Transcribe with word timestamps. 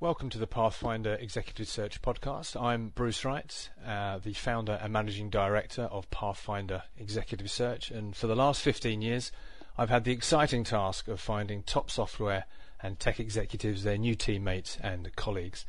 Welcome 0.00 0.30
to 0.30 0.38
the 0.38 0.46
Pathfinder 0.46 1.14
Executive 1.14 1.66
Search 1.66 2.00
Podcast. 2.00 2.54
I'm 2.54 2.90
Bruce 2.90 3.24
Wright, 3.24 3.68
uh, 3.84 4.18
the 4.18 4.32
founder 4.32 4.78
and 4.80 4.92
managing 4.92 5.28
director 5.28 5.82
of 5.90 6.08
Pathfinder 6.12 6.84
Executive 6.96 7.50
Search, 7.50 7.90
and 7.90 8.14
for 8.14 8.28
the 8.28 8.36
last 8.36 8.62
15 8.62 9.02
years, 9.02 9.32
I've 9.76 9.90
had 9.90 10.04
the 10.04 10.12
exciting 10.12 10.62
task 10.62 11.08
of 11.08 11.18
finding 11.18 11.64
top 11.64 11.90
software 11.90 12.44
and 12.80 13.00
tech 13.00 13.18
executives, 13.18 13.82
their 13.82 13.98
new 13.98 14.14
teammates 14.14 14.78
and 14.80 15.16
colleagues. 15.16 15.66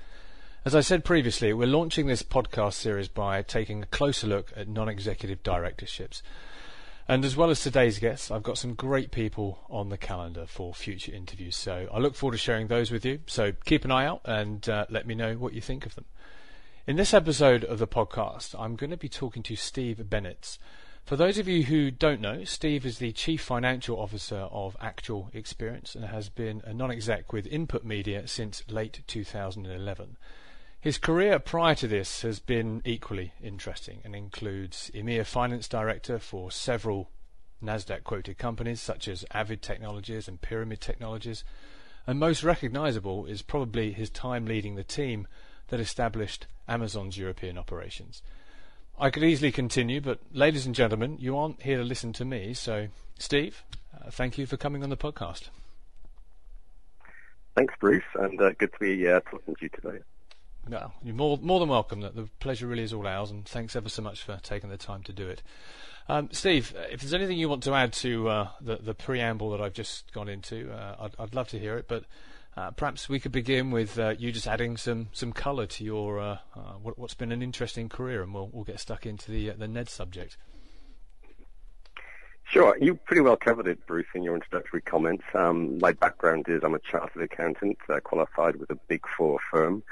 As 0.64 0.75
I 0.75 0.82
said 0.82 1.04
previously, 1.04 1.52
we're 1.52 1.66
launching 1.66 2.05
this 2.05 2.21
podcast 2.21 2.73
series 2.73 3.07
by 3.07 3.41
taking 3.41 3.82
a 3.82 3.88
closer 3.88 4.27
look 4.27 4.54
at 4.55 4.68
non-executive 4.68 5.41
directorships. 5.41 6.21
And 7.10 7.26
as 7.26 7.36
well 7.36 7.50
as 7.50 7.60
today's 7.60 7.98
guests, 7.98 8.30
I've 8.30 8.44
got 8.44 8.60
some 8.60 8.75
great 8.75 9.10
people 9.10 9.62
on 9.68 9.89
the 9.89 9.98
calendar 9.98 10.46
for 10.46 10.75
future 10.75 11.12
interviews. 11.12 11.55
So 11.55 11.88
I 11.92 11.98
look 11.98 12.14
forward 12.14 12.34
to 12.34 12.38
sharing 12.38 12.68
those 12.68 12.92
with 12.92 13.04
you. 13.04 13.21
So 13.25 13.52
keep 13.66 13.84
an 13.84 13.89
eye 13.89 14.05
out 14.05 14.21
and 14.25 14.70
uh, 14.70 14.86
let 14.92 15.07
me 15.07 15.16
know 15.16 15.34
what 15.34 15.54
you 15.54 15.60
think 15.60 15.88
of 15.88 15.96
them. 15.96 16.06
In 16.86 16.97
this 16.97 17.11
episode 17.11 17.64
of 17.64 17.80
the 17.80 17.88
podcast, 17.88 18.54
I'm 18.60 18.75
going 18.75 18.92
to 18.92 18.96
be 18.96 19.10
talking 19.10 19.42
to 19.42 19.56
Steve 19.56 20.07
Bennett. 20.07 20.60
For 21.04 21.16
those 21.16 21.39
of 21.39 21.47
you 21.47 21.64
who 21.64 21.89
don't 21.89 22.21
know, 22.21 22.43
Steve 22.43 22.86
is 22.86 23.00
the 23.00 23.11
Chief 23.11 23.41
Financial 23.41 24.00
Officer 24.00 24.47
of 24.52 24.78
Actual 24.80 25.32
Experience 25.33 25.96
and 25.96 26.05
has 26.05 26.30
been 26.30 26.61
a 26.64 26.75
non-exec 26.75 27.33
with 27.33 27.47
Input 27.47 27.83
Media 27.83 28.28
since 28.28 28.64
late 28.69 29.02
2011. 29.07 30.16
His 30.82 30.97
career 30.97 31.39
prior 31.39 31.75
to 31.75 31.89
this 31.89 32.22
has 32.22 32.39
been 32.39 32.81
equally 32.86 33.33
interesting 33.44 34.00
and 34.06 34.16
includes 34.16 34.89
EMEA 34.94 35.25
Finance 35.25 35.67
Director 35.67 36.19
for 36.19 36.52
several 36.52 37.09
NASDAQ 37.61 38.05
quoted 38.05 38.38
companies 38.38 38.80
such 38.80 39.09
as 39.09 39.25
Avid 39.31 39.61
Technologies 39.61 40.30
and 40.30 40.39
Pyramid 40.39 40.80
Technologies. 40.80 41.44
And 42.08 42.17
most 42.17 42.44
recognizable 42.45 43.25
is 43.25 43.42
probably 43.42 43.92
his 43.92 44.09
time 44.09 44.45
leading 44.45 44.75
the 44.75 44.86
team 44.86 45.28
that 45.67 45.81
established 45.81 46.47
Amazon's 46.66 47.17
European 47.17 47.58
operations. 47.58 48.22
I 48.97 49.09
could 49.09 49.23
easily 49.23 49.52
continue, 49.52 50.00
but 50.00 50.19
ladies 50.31 50.66
and 50.66 50.73
gentlemen, 50.73 51.17
you 51.19 51.38
aren't 51.38 51.61
here 51.61 51.77
to 51.77 51.83
listen 51.83 52.13
to 52.13 52.25
me. 52.25 52.53
So, 52.53 52.88
Steve, 53.17 53.63
uh, 53.94 54.11
thank 54.11 54.38
you 54.38 54.45
for 54.45 54.55
coming 54.55 54.83
on 54.83 54.89
the 54.89 54.97
podcast. 54.97 55.50
Thanks, 57.55 57.73
Bruce, 57.81 58.02
and 58.16 58.39
uh, 58.41 58.52
good 58.57 58.72
to 58.72 58.80
be 58.80 59.09
uh, 59.09 59.19
talking 59.30 59.55
to 59.55 59.61
you 59.61 59.69
today. 59.69 60.00
No, 60.70 60.92
you're 61.03 61.16
more 61.16 61.39
more 61.42 61.59
than 61.59 61.70
welcome. 61.70 62.02
The 62.02 62.30
pleasure 62.39 62.67
really 62.67 62.84
is 62.84 62.94
all 62.94 63.08
ours, 63.08 63.31
and 63.31 63.44
thanks 63.44 63.75
ever 63.75 63.89
so 63.89 64.03
much 64.03 64.22
for 64.22 64.39
taking 64.44 64.70
the 64.70 64.78
time 64.78 65.02
to 65.03 65.14
do 65.14 65.28
it. 65.28 65.42
Um, 66.08 66.30
Steve, 66.31 66.75
if 66.92 67.02
there's 67.02 67.14
anything 67.14 67.39
you 67.39 67.50
want 67.50 67.64
to 67.64 67.73
add 67.73 67.92
to 67.94 68.30
uh, 68.30 68.48
the 68.62 68.78
the 68.78 68.94
preamble 68.94 69.50
that 69.50 69.62
I've 69.62 69.73
just 69.73 70.14
gone 70.14 70.30
into, 70.30 70.72
uh, 70.72 70.95
I'd, 71.00 71.16
I'd 71.17 71.34
love 71.34 71.47
to 71.50 71.59
hear 71.59 71.75
it. 71.78 71.88
But 71.88 72.03
uh, 72.56 72.70
perhaps 72.70 73.09
we 73.09 73.20
could 73.20 73.31
begin 73.31 73.72
with 73.72 73.97
uh, 73.97 74.14
you 74.20 74.31
just 74.31 74.45
adding 74.45 74.78
some 74.78 75.08
some 75.12 75.34
colour 75.34 75.66
to 75.66 75.84
your 75.84 76.20
uh, 76.20 76.38
uh, 76.56 76.73
what, 76.84 76.95
has 77.00 77.16
been 77.16 77.31
an 77.31 77.42
interesting 77.42 77.90
career, 77.90 78.22
and 78.22 78.31
we'll 78.31 78.52
we'll 78.53 78.64
get 78.64 78.80
stuck 78.80 79.08
into 79.08 79.31
the 79.31 79.50
the 79.50 79.67
Ned 79.67 79.90
subject. 79.90 80.38
Sure. 82.44 82.78
You 82.80 82.94
pretty 82.94 83.22
well 83.22 83.38
covered 83.38 83.67
it, 83.67 83.86
Bruce, 83.88 84.08
in 84.14 84.23
your 84.23 84.36
introductory 84.36 84.81
comments. 84.81 85.23
Um, 85.34 85.80
my 85.80 85.94
background 85.94 86.45
is 86.47 86.64
I'm 86.64 86.73
a 86.73 86.80
chartered 86.80 87.23
accountant, 87.23 87.78
qualified 88.03 88.56
with 88.56 88.70
a 88.72 88.75
Big 88.88 89.03
Four 89.17 89.40
firm. 89.52 89.84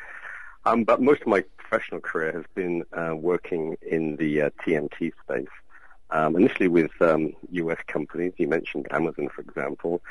Um, 0.68 0.84
but 0.84 1.02
most 1.02 1.22
of 1.22 1.28
my 1.28 1.46
professional 1.58 2.02
career 2.02 2.34
has 2.34 2.44
been 2.54 2.84
uh, 2.92 3.16
working 3.16 3.78
in 3.82 4.18
the 4.18 4.42
uh, 4.42 4.50
TMT 4.66 5.14
space. 5.24 5.48
Um, 6.10 6.36
initially 6.36 6.68
with 6.68 6.92
um, 7.02 7.34
U.S. 7.52 7.78
companies, 7.88 8.34
you 8.38 8.50
mentioned 8.50 8.88
Amazon, 8.92 9.30
for 9.34 9.42
example, 9.42 10.02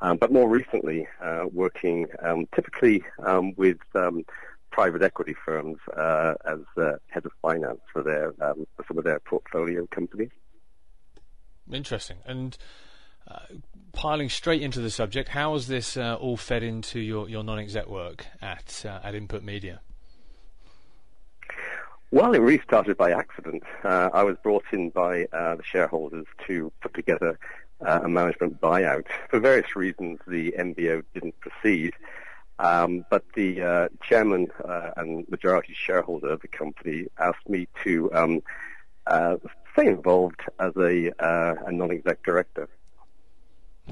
um, 0.00 0.16
but 0.16 0.32
more 0.32 0.48
recently 0.48 1.08
uh, 1.20 1.46
working 1.52 2.06
um, 2.22 2.46
typically 2.54 3.02
um, 3.24 3.54
with 3.56 3.78
private 4.70 5.02
equity 5.02 5.34
firms 5.44 5.78
uh, 5.96 6.34
as 6.44 6.58
head 6.76 7.24
of 7.24 7.32
finance 7.42 7.80
for 7.92 8.02
their 8.02 8.32
for 8.32 8.84
some 8.86 8.98
of 8.98 9.04
their 9.04 9.18
portfolio 9.20 9.86
companies. 9.90 10.30
Interesting. 11.72 12.18
And 12.24 12.56
uh, 13.26 13.38
piling 13.92 14.28
straight 14.28 14.62
into 14.62 14.80
the 14.80 14.90
subject, 14.90 15.28
how 15.30 15.54
has 15.54 15.66
this 15.66 15.96
uh, 15.96 16.16
all 16.20 16.36
fed 16.36 16.62
into 16.62 17.00
your, 17.00 17.28
your 17.28 17.42
non-exec 17.42 17.88
work 17.88 18.26
at 18.42 18.84
uh, 18.84 19.00
at 19.02 19.14
Input 19.14 19.42
Media? 19.42 19.80
Well, 22.14 22.32
it 22.32 22.38
really 22.38 22.62
started 22.62 22.96
by 22.96 23.10
accident. 23.10 23.64
Uh, 23.82 24.08
I 24.14 24.22
was 24.22 24.36
brought 24.40 24.66
in 24.70 24.90
by 24.90 25.24
uh, 25.32 25.56
the 25.56 25.64
shareholders 25.64 26.26
to 26.46 26.70
put 26.80 26.94
together 26.94 27.36
uh, 27.84 28.02
a 28.04 28.08
management 28.08 28.60
buyout. 28.60 29.06
For 29.30 29.40
various 29.40 29.74
reasons, 29.74 30.20
the 30.28 30.54
MBO 30.56 31.02
didn't 31.12 31.34
proceed. 31.40 31.92
Um, 32.60 33.04
but 33.10 33.24
the 33.34 33.60
uh, 33.60 33.88
chairman 34.00 34.46
uh, 34.64 34.90
and 34.96 35.28
majority 35.28 35.74
shareholder 35.74 36.28
of 36.28 36.40
the 36.40 36.46
company 36.46 37.06
asked 37.18 37.48
me 37.48 37.66
to 37.82 38.14
um, 38.14 38.42
uh, 39.08 39.38
stay 39.72 39.88
involved 39.88 40.40
as 40.60 40.72
a, 40.76 41.10
a 41.18 41.72
non-exec 41.72 42.22
director. 42.22 42.68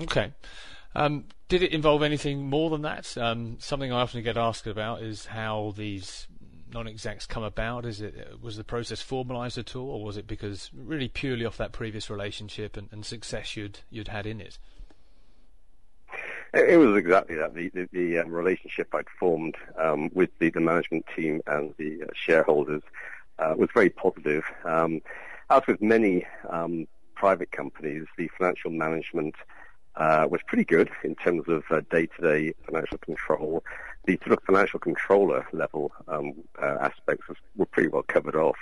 Okay. 0.00 0.32
Um, 0.94 1.24
did 1.48 1.64
it 1.64 1.72
involve 1.72 2.04
anything 2.04 2.48
more 2.48 2.70
than 2.70 2.82
that? 2.82 3.18
Um, 3.18 3.56
something 3.58 3.92
I 3.92 4.00
often 4.00 4.22
get 4.22 4.36
asked 4.36 4.68
about 4.68 5.02
is 5.02 5.26
how 5.26 5.74
these 5.76 6.28
non-execs 6.72 7.26
come 7.26 7.42
about? 7.42 7.84
Is 7.84 8.00
it 8.00 8.38
was 8.40 8.56
the 8.56 8.64
process 8.64 9.02
formalised 9.02 9.58
at 9.58 9.76
all, 9.76 9.88
or 9.90 10.04
was 10.04 10.16
it 10.16 10.26
because 10.26 10.70
really 10.74 11.08
purely 11.08 11.44
off 11.44 11.56
that 11.58 11.72
previous 11.72 12.10
relationship 12.10 12.76
and, 12.76 12.88
and 12.92 13.04
success 13.04 13.56
you'd 13.56 13.80
you'd 13.90 14.08
had 14.08 14.26
in 14.26 14.40
it? 14.40 14.58
It 16.54 16.78
was 16.78 16.96
exactly 16.96 17.36
that. 17.36 17.54
The, 17.54 17.70
the, 17.70 17.88
the 17.92 18.18
um, 18.18 18.30
relationship 18.30 18.94
I'd 18.94 19.08
formed 19.18 19.54
um, 19.78 20.10
with 20.12 20.28
the, 20.38 20.50
the, 20.50 20.60
management 20.60 21.06
team 21.16 21.40
and 21.46 21.74
the 21.78 22.02
uh, 22.02 22.06
shareholders 22.14 22.82
uh, 23.38 23.54
was 23.56 23.70
very 23.72 23.88
positive. 23.88 24.44
Um, 24.64 25.00
as 25.48 25.62
with 25.66 25.80
many 25.80 26.26
um, 26.50 26.86
private 27.14 27.52
companies, 27.52 28.06
the 28.18 28.28
financial 28.36 28.70
management 28.70 29.34
uh, 29.96 30.26
was 30.30 30.40
pretty 30.46 30.64
good 30.64 30.90
in 31.04 31.14
terms 31.14 31.44
of 31.48 31.64
uh, 31.70 31.80
day-to-day 31.90 32.54
financial 32.66 32.98
control. 32.98 33.64
The 34.06 34.18
sort 34.24 34.32
of 34.32 34.44
financial 34.44 34.80
controller 34.80 35.46
level 35.52 35.92
um, 36.08 36.34
uh, 36.60 36.78
aspects 36.80 37.26
were 37.56 37.66
pretty 37.66 37.88
well 37.88 38.02
covered 38.02 38.36
off. 38.36 38.56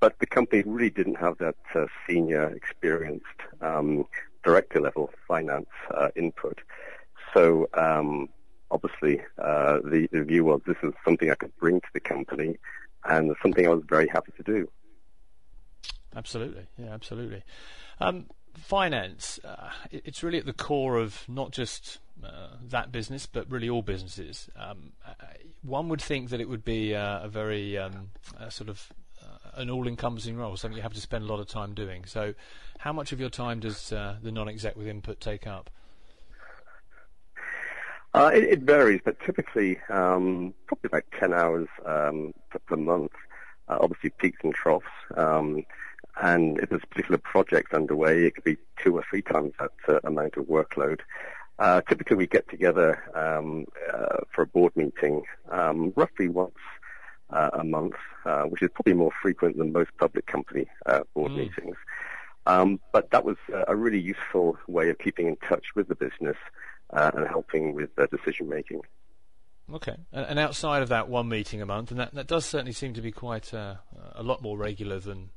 But 0.00 0.18
the 0.18 0.26
company 0.26 0.62
really 0.66 0.90
didn't 0.90 1.16
have 1.16 1.38
that 1.38 1.56
uh, 1.74 1.86
senior, 2.08 2.48
experienced 2.48 3.26
um, 3.60 4.06
director 4.42 4.80
level 4.80 5.10
finance 5.28 5.68
uh, 5.94 6.08
input. 6.16 6.60
So 7.34 7.68
um, 7.74 8.28
obviously, 8.70 9.20
uh, 9.38 9.78
the, 9.84 10.08
the 10.10 10.24
view 10.24 10.44
was 10.44 10.60
this 10.66 10.76
is 10.82 10.92
something 11.04 11.30
I 11.30 11.34
could 11.34 11.56
bring 11.56 11.80
to 11.80 11.86
the 11.94 12.00
company, 12.00 12.58
and 13.04 13.34
something 13.42 13.66
I 13.66 13.70
was 13.70 13.84
very 13.88 14.08
happy 14.08 14.32
to 14.36 14.42
do. 14.42 14.68
Absolutely, 16.16 16.66
yeah, 16.76 16.92
absolutely. 16.92 17.42
Um, 18.00 18.26
finance, 18.54 19.38
uh, 19.44 19.70
it's 19.90 20.22
really 20.22 20.38
at 20.38 20.46
the 20.46 20.52
core 20.52 20.98
of 20.98 21.24
not 21.28 21.52
just 21.52 21.98
uh, 22.24 22.56
that 22.62 22.92
business, 22.92 23.26
but 23.26 23.50
really 23.50 23.68
all 23.68 23.82
businesses. 23.82 24.48
Um, 24.56 24.92
uh, 25.06 25.12
one 25.62 25.88
would 25.88 26.00
think 26.00 26.30
that 26.30 26.40
it 26.40 26.48
would 26.48 26.64
be 26.64 26.94
uh, 26.94 27.20
a 27.20 27.28
very 27.28 27.78
um, 27.78 28.10
sort 28.48 28.68
of 28.68 28.92
uh, 29.22 29.60
an 29.60 29.70
all-encompassing 29.70 30.36
role, 30.36 30.56
something 30.56 30.76
you 30.76 30.82
have 30.82 30.94
to 30.94 31.00
spend 31.00 31.24
a 31.24 31.26
lot 31.26 31.40
of 31.40 31.46
time 31.46 31.74
doing. 31.74 32.04
So, 32.04 32.34
how 32.78 32.92
much 32.92 33.12
of 33.12 33.20
your 33.20 33.30
time 33.30 33.60
does 33.60 33.90
the 33.90 34.18
non-exec 34.22 34.76
with 34.76 34.86
input 34.86 35.20
take 35.20 35.46
up? 35.46 35.70
It, 38.14 38.44
it, 38.44 38.60
varies, 38.60 39.00
but 39.04 39.18
typically 39.20 39.78
um, 39.88 40.52
probably 40.66 40.88
about 40.88 41.04
10 41.18 41.32
hours 41.32 41.68
um, 41.86 42.34
per, 42.50 42.58
per, 42.58 42.76
month. 42.76 43.12
obviously, 43.68 44.10
peaks 44.10 44.40
and 44.42 44.54
troughs. 44.54 44.86
Um, 45.16 45.64
and 46.20 46.58
if 46.58 46.68
there's 46.68 46.82
a 46.84 46.86
particular 46.86 47.18
project 47.18 47.72
underway, 47.72 48.24
it 48.24 48.34
could 48.34 48.44
be 48.44 48.56
two 48.82 48.96
or 48.96 49.04
three 49.08 49.22
times 49.22 49.52
that 49.58 49.70
uh, 49.88 50.00
amount 50.04 50.36
of 50.36 50.44
workload. 50.44 51.00
Uh, 51.62 51.80
typically, 51.82 52.16
we 52.16 52.26
get 52.26 52.48
together 52.48 53.00
um, 53.14 53.64
uh, 53.94 54.16
for 54.34 54.42
a 54.42 54.46
board 54.46 54.74
meeting 54.74 55.22
um, 55.48 55.92
roughly 55.94 56.28
once 56.28 56.58
uh, 57.30 57.50
a 57.52 57.62
month, 57.62 57.94
uh, 58.24 58.42
which 58.42 58.62
is 58.62 58.68
probably 58.74 58.94
more 58.94 59.12
frequent 59.22 59.56
than 59.56 59.72
most 59.72 59.90
public 59.96 60.26
company 60.26 60.66
uh, 60.86 61.02
board 61.14 61.30
mm. 61.30 61.36
meetings. 61.36 61.76
Um, 62.46 62.80
but 62.90 63.12
that 63.12 63.24
was 63.24 63.36
a 63.68 63.76
really 63.76 64.00
useful 64.00 64.58
way 64.66 64.90
of 64.90 64.98
keeping 64.98 65.28
in 65.28 65.36
touch 65.36 65.66
with 65.76 65.86
the 65.86 65.94
business 65.94 66.36
and 66.90 67.28
helping 67.28 67.74
with 67.74 67.90
decision 68.10 68.48
making. 68.48 68.80
Okay, 69.72 69.94
and 70.10 70.40
outside 70.40 70.82
of 70.82 70.88
that 70.88 71.08
one 71.08 71.28
meeting 71.28 71.62
a 71.62 71.66
month, 71.66 71.92
and 71.92 72.00
that, 72.00 72.12
that 72.14 72.26
does 72.26 72.44
certainly 72.44 72.72
seem 72.72 72.92
to 72.94 73.00
be 73.00 73.12
quite 73.12 73.52
a 73.52 73.78
lot 74.20 74.42
more 74.42 74.58
regular 74.58 74.98
than 74.98 75.30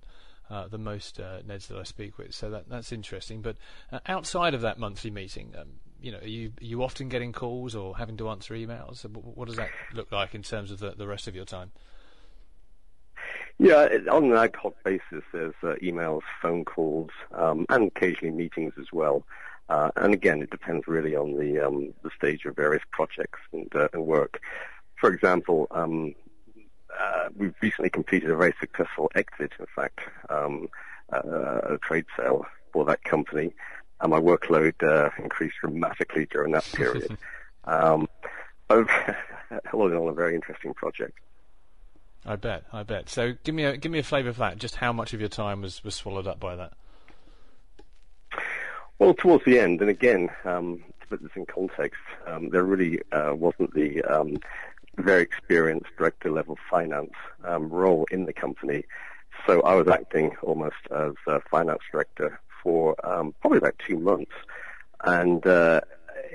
uh, 0.49 0.67
than 0.67 0.83
most 0.83 1.19
uh, 1.19 1.39
Neds 1.47 1.67
that 1.67 1.77
I 1.77 1.83
speak 1.83 2.17
with. 2.17 2.33
So 2.33 2.49
that 2.49 2.69
that's 2.69 2.91
interesting. 2.91 3.41
But 3.41 3.57
uh, 3.91 3.99
outside 4.07 4.53
of 4.53 4.61
that 4.61 4.77
monthly 4.77 5.11
meeting, 5.11 5.53
um, 5.59 5.79
you 6.01 6.11
know, 6.11 6.19
are 6.19 6.27
you 6.27 6.51
are 6.61 6.65
you 6.65 6.83
often 6.83 7.09
getting 7.09 7.31
calls 7.31 7.75
or 7.75 7.97
having 7.97 8.17
to 8.17 8.29
answer 8.29 8.53
emails? 8.53 9.03
What 9.05 9.47
does 9.47 9.57
that 9.57 9.69
look 9.93 10.11
like 10.11 10.35
in 10.35 10.43
terms 10.43 10.71
of 10.71 10.79
the, 10.79 10.91
the 10.91 11.07
rest 11.07 11.27
of 11.27 11.35
your 11.35 11.45
time? 11.45 11.71
Yeah, 13.57 13.87
on 14.11 14.25
an 14.25 14.33
ad 14.33 14.55
hoc 14.55 14.75
basis, 14.83 15.23
there's 15.31 15.53
uh, 15.63 15.75
emails, 15.81 16.21
phone 16.41 16.65
calls, 16.65 17.09
um, 17.33 17.65
and 17.69 17.87
occasionally 17.87 18.35
meetings 18.35 18.73
as 18.79 18.87
well. 18.91 19.25
Uh, 19.69 19.89
and 19.95 20.13
again, 20.13 20.41
it 20.41 20.49
depends 20.49 20.85
really 20.87 21.15
on 21.15 21.37
the 21.37 21.65
um, 21.65 21.93
the 22.03 22.11
stage 22.15 22.45
of 22.45 22.55
various 22.55 22.83
projects 22.91 23.39
and, 23.53 23.73
uh, 23.75 23.87
and 23.93 24.05
work 24.05 24.41
for 24.99 25.13
example, 25.13 25.67
um, 25.71 26.15
uh, 26.99 27.29
we've 27.35 27.53
recently 27.61 27.89
completed 27.89 28.29
a 28.29 28.35
very 28.35 28.53
successful 28.59 29.11
exit, 29.15 29.51
in 29.59 29.65
fact, 29.75 29.99
um, 30.29 30.67
uh, 31.13 31.75
a 31.75 31.77
trade 31.81 32.05
sale 32.17 32.45
for 32.71 32.85
that 32.85 33.03
company, 33.03 33.53
and 34.01 34.11
my 34.11 34.19
workload 34.19 34.73
uh, 34.83 35.09
increased 35.21 35.55
dramatically 35.61 36.27
during 36.31 36.51
that 36.53 36.65
period. 36.73 37.17
um, 37.65 38.07
all 38.69 39.87
in 39.87 39.95
all, 39.95 40.09
a 40.09 40.13
very 40.13 40.35
interesting 40.35 40.73
project. 40.73 41.17
I 42.25 42.35
bet, 42.35 42.63
I 42.73 42.83
bet. 42.83 43.09
So, 43.09 43.33
give 43.43 43.53
me 43.53 43.63
a 43.63 43.77
give 43.77 43.91
me 43.91 43.99
a 43.99 44.03
flavour 44.03 44.29
of 44.29 44.37
that. 44.37 44.57
Just 44.57 44.77
how 44.77 44.91
much 44.91 45.13
of 45.13 45.19
your 45.19 45.29
time 45.29 45.61
was, 45.61 45.83
was 45.83 45.93
swallowed 45.93 46.25
up 46.25 46.39
by 46.39 46.55
that? 46.55 46.73
Well, 48.97 49.13
towards 49.13 49.45
the 49.45 49.59
end, 49.59 49.81
and 49.81 49.89
again, 49.89 50.29
um, 50.43 50.83
to 51.01 51.07
put 51.07 51.21
this 51.21 51.31
in 51.35 51.45
context, 51.45 51.99
um, 52.25 52.49
there 52.49 52.63
really 52.63 53.01
uh, 53.11 53.33
wasn't 53.35 53.73
the 53.73 54.01
um, 54.03 54.37
very 54.97 55.21
experienced 55.21 55.89
director 55.97 56.31
level 56.31 56.57
finance 56.69 57.13
um, 57.43 57.69
role 57.69 58.07
in 58.09 58.25
the 58.25 58.33
company. 58.33 58.85
So 59.45 59.61
I 59.61 59.75
was 59.75 59.87
acting 59.87 60.35
almost 60.41 60.75
as 60.91 61.13
a 61.27 61.41
finance 61.41 61.81
director 61.91 62.39
for 62.65 62.95
um, 63.05 63.35
probably 63.41 63.59
about 63.59 63.75
two 63.77 63.99
months, 63.99 64.31
and 65.03 65.45
uh, 65.45 65.81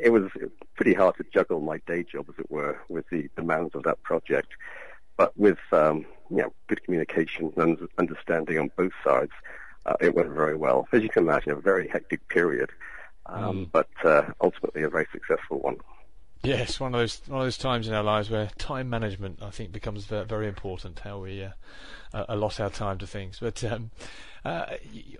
it 0.01 0.11
was 0.11 0.31
pretty 0.77 0.95
hard 0.95 1.17
to 1.17 1.25
juggle 1.35 1.61
my 1.61 1.79
day 1.89 2.05
job, 2.05 2.27
as 2.29 2.39
it 2.39 2.49
were, 2.49 2.79
with 2.89 3.05
the 3.11 3.29
demands 3.35 3.75
of 3.75 3.83
that 3.83 4.01
project. 4.05 4.53
But 5.17 5.37
with 5.37 5.59
um, 5.73 6.07
you 6.31 6.37
know, 6.37 6.53
good 6.69 6.85
communication 6.85 7.53
and 7.57 7.89
understanding 7.99 8.59
on 8.59 8.71
both 8.77 8.93
sides, 9.03 9.33
uh, 9.87 9.97
it 10.01 10.15
went 10.15 10.31
very 10.31 10.57
well. 10.57 10.87
As 10.93 11.03
you 11.03 11.09
can 11.09 11.25
imagine, 11.25 11.51
a 11.51 11.57
very 11.57 11.89
hectic 11.89 12.27
period, 12.29 12.71
um, 13.27 13.67
mm. 13.67 13.73
but 13.73 13.91
uh, 14.05 14.23
ultimately 14.41 14.85
a 14.85 14.89
very 14.89 15.09
successful 15.13 15.59
one. 15.59 15.79
Yes, 16.43 16.81
one 16.81 16.95
of 16.95 17.01
those 17.01 17.21
one 17.27 17.41
of 17.41 17.47
those 17.47 17.59
times 17.59 17.87
in 17.87 17.93
our 17.93 18.03
lives 18.03 18.31
where 18.31 18.51
time 18.57 18.89
management, 18.89 19.43
I 19.43 19.51
think, 19.51 19.73
becomes 19.73 20.07
very 20.07 20.49
important. 20.49 21.01
How 21.01 21.19
we 21.19 21.43
uh, 21.43 21.51
allot 22.29 22.61
our 22.61 22.71
time 22.71 22.99
to 22.99 23.07
things. 23.07 23.39
But 23.41 23.63
um, 23.63 23.91
uh, 24.45 24.65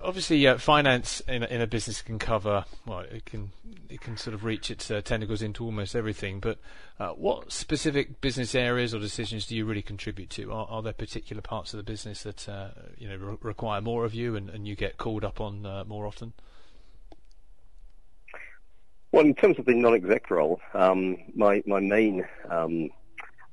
obviously, 0.03 0.47
uh, 0.47 0.57
finance 0.57 1.21
in 1.29 1.43
a, 1.43 1.47
in 1.47 1.61
a 1.61 1.67
business 1.67 2.01
can 2.01 2.19
cover 2.19 2.65
well, 2.87 3.01
it 3.01 3.27
can 3.27 3.51
it 3.91 4.01
can 4.01 4.17
sort 4.17 4.33
of 4.33 4.45
reach 4.45 4.71
its 4.71 4.91
uh, 4.91 5.03
tentacles 5.03 5.43
into 5.43 5.63
almost 5.65 5.95
everything. 5.95 6.41
But 6.41 6.59
uh, 6.99 7.11
what 7.11 7.53
specific 7.53 8.23
business 8.23 8.55
areas 8.55 8.95
or 8.95 8.99
decisions 8.99 9.47
do 9.47 9.55
you 9.55 9.67
really 9.67 9.83
contribute 9.83 10.31
to? 10.31 10.51
Are, 10.53 10.67
are 10.71 10.83
there 10.83 10.95
particular 10.95 11.43
parts 11.43 11.75
of 11.75 11.77
the 11.77 11.85
business 11.85 12.23
that 12.23 12.49
uh, 12.49 12.69
you 12.97 13.09
know 13.09 13.17
re- 13.17 13.39
require 13.43 13.83
more 13.83 14.07
of 14.07 14.15
you, 14.15 14.37
and, 14.37 14.49
and 14.49 14.67
you 14.67 14.75
get 14.75 14.97
called 14.97 15.25
up 15.25 15.41
on 15.41 15.63
more 15.87 16.07
often? 16.07 16.33
Well, 19.13 19.27
in 19.27 19.35
terms 19.35 19.59
of 19.59 19.65
the 19.65 19.75
non-exec 19.75 20.31
role, 20.31 20.61
um, 20.73 21.17
my 21.35 21.63
my 21.67 21.81
main 21.81 22.25
um, 22.49 22.91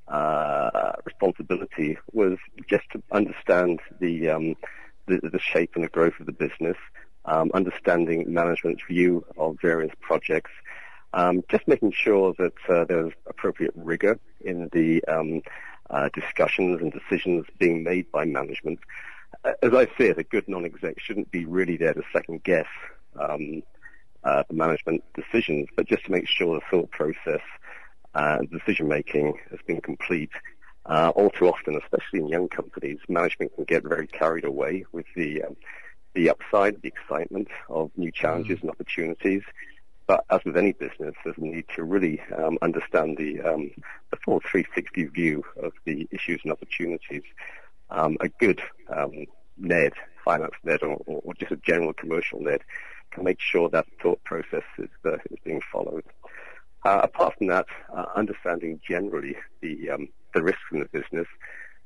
uh, 0.08 0.92
responsibility 1.04 1.98
was 2.14 2.38
just 2.70 2.84
to 2.92 3.02
understand 3.12 3.80
the, 4.00 4.30
um, 4.30 4.56
the, 5.08 5.20
the 5.22 5.40
shape 5.40 5.72
and 5.76 5.84
the 5.84 5.90
growth 5.90 6.14
of 6.20 6.28
the 6.28 6.32
business, 6.32 6.78
um, 7.26 7.50
understanding 7.56 8.32
management's 8.32 8.84
view 8.88 9.26
of 9.38 9.58
various 9.60 9.92
projects, 10.00 10.52
um, 11.14 11.44
just 11.50 11.68
making 11.68 11.92
sure 11.92 12.34
that 12.38 12.54
uh, 12.70 12.86
there 12.86 13.06
was 13.06 13.14
appropriate 13.26 13.74
rigor 13.76 14.20
in 14.42 14.70
the 14.74 15.04
um, 15.06 15.42
uh, 15.90 16.08
discussions 16.14 16.80
and 16.82 16.94
decisions 16.94 17.46
being 17.58 17.84
made 17.84 18.10
by 18.12 18.26
management. 18.26 18.80
As 19.44 19.74
I 19.74 19.86
say 19.98 20.10
it, 20.10 20.20
a 20.20 20.24
good 20.24 20.48
non-exec 20.48 21.00
shouldn't 21.00 21.32
be 21.32 21.46
really 21.46 21.78
there 21.78 21.94
to 21.94 22.04
second 22.14 22.44
guess 22.44 22.68
uh, 24.28 24.44
the 24.50 24.54
management 24.54 25.02
decisions, 25.16 25.70
but 25.78 25.88
just 25.88 26.04
to 26.06 26.12
make 26.12 26.28
sure 26.28 26.56
the 26.56 26.66
thought 26.70 26.92
process 26.92 27.42
uh, 28.14 28.40
decision 28.52 28.88
making 28.88 29.34
has 29.50 29.60
been 29.66 29.80
complete. 29.80 30.32
Uh, 30.86 31.12
all 31.16 31.30
too 31.30 31.48
often, 31.48 31.80
especially 31.82 32.20
in 32.20 32.28
young 32.28 32.50
companies, 32.50 33.00
management 33.08 33.56
can 33.56 33.64
get 33.64 33.84
very 33.84 34.08
carried 34.08 34.44
away 34.44 34.86
with 34.92 35.06
the 35.16 35.44
um, 35.44 35.56
the 36.14 36.30
upside, 36.30 36.82
the 36.82 36.88
excitement 36.88 37.48
of 37.70 37.92
new 37.96 38.12
challenges 38.12 38.58
mm. 38.58 38.62
and 38.64 38.72
opportunities. 38.72 39.44
But 40.08 40.26
as 40.30 40.42
with 40.46 40.58
any 40.58 40.74
business, 40.74 41.14
there's 41.24 41.38
a 41.38 41.42
need 41.42 41.66
to 41.76 41.84
really 41.84 42.20
um, 42.38 42.58
understand 42.62 43.18
the 43.18 43.42
um, 43.42 43.72
the 44.12 44.18
full 44.26 44.42
360 44.42 45.06
view 45.06 45.44
of 45.62 45.72
the 45.86 46.08
issues 46.12 46.42
and 46.44 46.52
opportunities. 46.52 47.24
Um, 47.90 48.18
a 48.20 48.28
good 48.28 48.62
um, 48.90 49.26
NED, 49.58 49.94
finance 50.26 50.56
NED, 50.64 50.84
or, 50.84 50.98
or, 51.06 51.34
just 51.36 51.54
a 51.54 51.58
general 51.58 51.94
commercial 51.94 52.42
NED, 52.42 52.62
can 53.12 53.24
make 53.24 53.40
sure 53.40 53.70
that 53.70 53.86
thought 54.02 54.24
process 54.24 54.64
is, 54.78 54.90
uh, 55.06 55.16
is 55.32 55.40
being 55.44 55.62
followed. 55.72 56.04
Uh, 56.86 57.02
apart 57.04 57.36
from 57.38 57.48
that, 57.48 57.66
uh, 57.96 58.06
understanding 58.16 58.80
generally 58.88 59.36
the 59.62 59.90
um, 59.90 60.10
the 60.34 60.42
risks 60.44 60.62
in 60.72 60.80
the 60.80 60.86
business, 60.86 61.28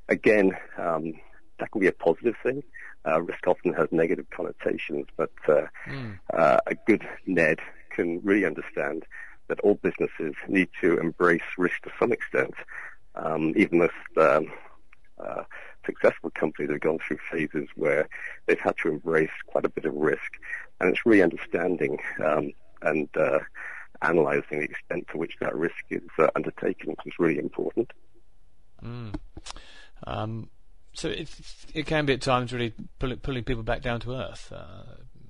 again, 0.10 0.52
um, 0.78 1.14
that 1.60 1.72
can 1.72 1.82
be 1.82 1.88
a 1.88 1.92
positive 1.92 2.36
thing. 2.44 2.62
Uh, 3.08 3.22
risk 3.22 3.48
often 3.48 3.74
has 3.74 3.88
negative 3.92 4.26
connotations, 4.30 5.08
but 5.16 5.32
mm. 5.48 6.20
a 6.32 6.76
good 6.86 7.08
NED 7.26 7.60
can 7.96 8.22
really 8.24 8.46
understand 8.46 9.04
that 9.48 9.60
all 9.62 9.76
businesses 9.76 10.34
need 10.48 10.70
to 10.82 10.98
embrace 11.00 11.42
risk 11.58 11.82
to 11.84 11.92
some 12.00 12.12
extent. 12.12 12.54
Um, 13.16 13.54
even 13.58 13.82
if 13.82 13.92
um, 14.18 14.52
uh, 15.20 15.44
successful 15.86 16.32
companies 16.32 16.72
have 16.72 16.82
gone 16.82 17.00
through 17.00 17.20
phases 17.32 17.68
where 17.76 18.08
they've 18.46 18.60
had 18.60 18.76
to 18.82 18.90
embrace 18.90 19.32
quite 19.48 19.66
a 19.66 19.70
bit 19.70 19.86
of 19.86 19.94
risk, 19.94 20.40
and 20.80 20.90
it's 20.90 21.06
really 21.06 21.24
understanding 21.24 21.98
um, 22.24 22.52
and 22.82 23.10
uh, 23.18 23.40
analysing 24.02 24.60
the 24.60 24.66
extent 24.66 25.08
to 25.12 25.18
which 25.18 25.36
that 25.40 25.56
risk 25.56 25.84
is 25.90 26.02
uh, 26.18 26.28
undertaken, 26.36 26.96
is 27.06 27.14
really 27.20 27.40
important. 27.40 27.92
Mm. 28.84 29.16
Um, 30.06 30.50
so 30.94 31.10
it, 31.10 31.30
it 31.74 31.86
can 31.86 32.06
be 32.06 32.14
at 32.14 32.22
times 32.22 32.52
really 32.52 32.74
pull, 33.00 33.16
pulling 33.18 33.44
people 33.44 33.64
back 33.64 33.82
down 33.82 34.00
to 34.02 34.14
earth. 34.14 34.52
Uh, 34.52 34.84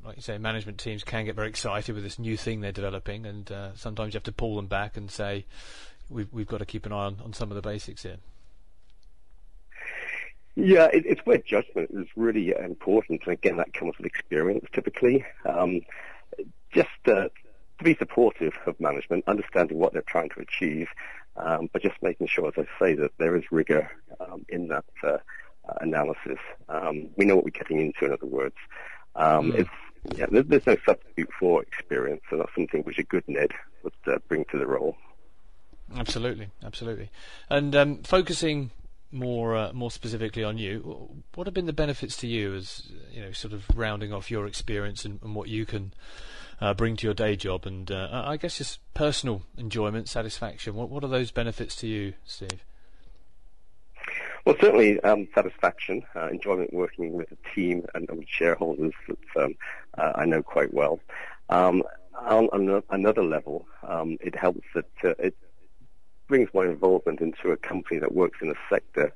like 0.03 0.15
you 0.15 0.21
say, 0.21 0.37
management 0.37 0.79
teams 0.79 1.03
can 1.03 1.25
get 1.25 1.35
very 1.35 1.49
excited 1.49 1.93
with 1.93 2.03
this 2.03 2.17
new 2.17 2.35
thing 2.35 2.61
they're 2.61 2.71
developing, 2.71 3.25
and 3.25 3.51
uh, 3.51 3.75
sometimes 3.75 4.13
you 4.13 4.17
have 4.17 4.23
to 4.23 4.31
pull 4.31 4.55
them 4.55 4.67
back 4.67 4.97
and 4.97 5.11
say, 5.11 5.45
"We've 6.09 6.31
we've 6.31 6.47
got 6.47 6.57
to 6.57 6.65
keep 6.65 6.85
an 6.85 6.91
eye 6.91 7.05
on, 7.05 7.17
on 7.23 7.33
some 7.33 7.51
of 7.51 7.55
the 7.55 7.61
basics 7.61 8.03
here." 8.03 8.17
Yeah, 10.63 10.89
it, 10.93 11.05
it's 11.07 11.21
where 11.25 11.39
judgment 11.39 11.89
is 11.91 12.07
really 12.15 12.53
important, 12.53 13.23
and 13.25 13.33
again, 13.33 13.57
that 13.57 13.73
comes 13.73 13.97
with 13.97 14.05
experience 14.05 14.65
typically. 14.71 15.25
Um, 15.43 15.81
just 16.71 16.89
uh, 17.07 17.29
to 17.29 17.83
be 17.83 17.95
supportive 17.95 18.53
of 18.67 18.79
management, 18.79 19.23
understanding 19.27 19.79
what 19.79 19.91
they're 19.91 20.03
trying 20.03 20.29
to 20.29 20.39
achieve, 20.39 20.87
um, 21.35 21.67
but 21.73 21.81
just 21.81 21.95
making 22.03 22.27
sure, 22.27 22.47
as 22.47 22.53
I 22.57 22.67
say, 22.79 22.93
that 22.93 23.11
there 23.17 23.35
is 23.35 23.43
rigor 23.51 23.89
um, 24.19 24.45
in 24.49 24.67
that 24.67 24.85
uh, 25.03 25.17
analysis. 25.79 26.37
Um, 26.69 27.09
we 27.17 27.25
know 27.25 27.35
what 27.35 27.45
we're 27.45 27.51
getting 27.51 27.81
into, 27.81 28.05
in 28.05 28.13
other 28.13 28.27
words. 28.27 28.55
Um, 29.15 29.53
mm. 29.53 29.67
yeah, 30.15 30.27
there's, 30.29 30.45
there's, 30.45 30.67
no 30.67 30.77
substitute 30.85 31.29
for 31.39 31.63
experience, 31.63 32.21
and 32.29 32.39
that's 32.39 32.53
something 32.53 32.83
which 32.83 32.99
a 32.99 33.03
good 33.03 33.23
NED 33.27 33.49
would 33.81 33.93
uh, 34.05 34.19
bring 34.27 34.45
to 34.51 34.59
the 34.59 34.67
role. 34.67 34.95
Absolutely, 35.95 36.49
absolutely. 36.63 37.09
And 37.49 37.75
um, 37.75 38.03
focusing 38.03 38.69
more 39.11 39.55
uh, 39.55 39.73
more 39.73 39.91
specifically 39.91 40.43
on 40.43 40.57
you, 40.57 41.09
what 41.35 41.47
have 41.47 41.53
been 41.53 41.65
the 41.65 41.73
benefits 41.73 42.17
to 42.17 42.27
you 42.27 42.53
as 42.55 42.91
you 43.11 43.21
know, 43.21 43.31
sort 43.31 43.53
of 43.53 43.65
rounding 43.75 44.13
off 44.13 44.31
your 44.31 44.47
experience 44.47 45.05
and, 45.05 45.19
and 45.21 45.35
what 45.35 45.47
you 45.47 45.65
can 45.65 45.93
uh, 46.61 46.73
bring 46.73 46.95
to 46.95 47.07
your 47.07 47.13
day 47.13 47.35
job, 47.35 47.65
and 47.65 47.91
uh, 47.91 48.23
I 48.25 48.37
guess 48.37 48.57
just 48.57 48.79
personal 48.93 49.43
enjoyment, 49.57 50.07
satisfaction. 50.07 50.75
What 50.75 50.89
what 50.89 51.03
are 51.03 51.09
those 51.09 51.31
benefits 51.31 51.75
to 51.77 51.87
you, 51.87 52.13
Steve? 52.25 52.63
Well, 54.45 54.55
certainly 54.59 54.99
um, 55.01 55.27
satisfaction, 55.35 56.03
uh, 56.15 56.27
enjoyment 56.29 56.73
working 56.73 57.13
with 57.13 57.31
a 57.31 57.55
team 57.55 57.85
and 57.93 58.09
with 58.09 58.27
shareholders 58.27 58.93
that 59.07 59.43
um, 59.43 59.55
uh, 59.97 60.13
I 60.15 60.25
know 60.25 60.41
quite 60.41 60.73
well. 60.73 60.99
Um, 61.49 61.83
on, 62.19 62.49
on, 62.49 62.83
another 62.89 63.23
level, 63.23 63.67
um, 63.87 64.17
it 64.19 64.35
helps 64.35 64.65
that 64.73 64.89
uh, 65.03 65.09
it 65.19 65.35
brings 66.31 66.49
my 66.53 66.63
involvement 66.63 67.19
into 67.19 67.51
a 67.51 67.57
company 67.57 67.99
that 67.99 68.15
works 68.15 68.39
in 68.41 68.49
a 68.49 68.55
sector 68.69 69.11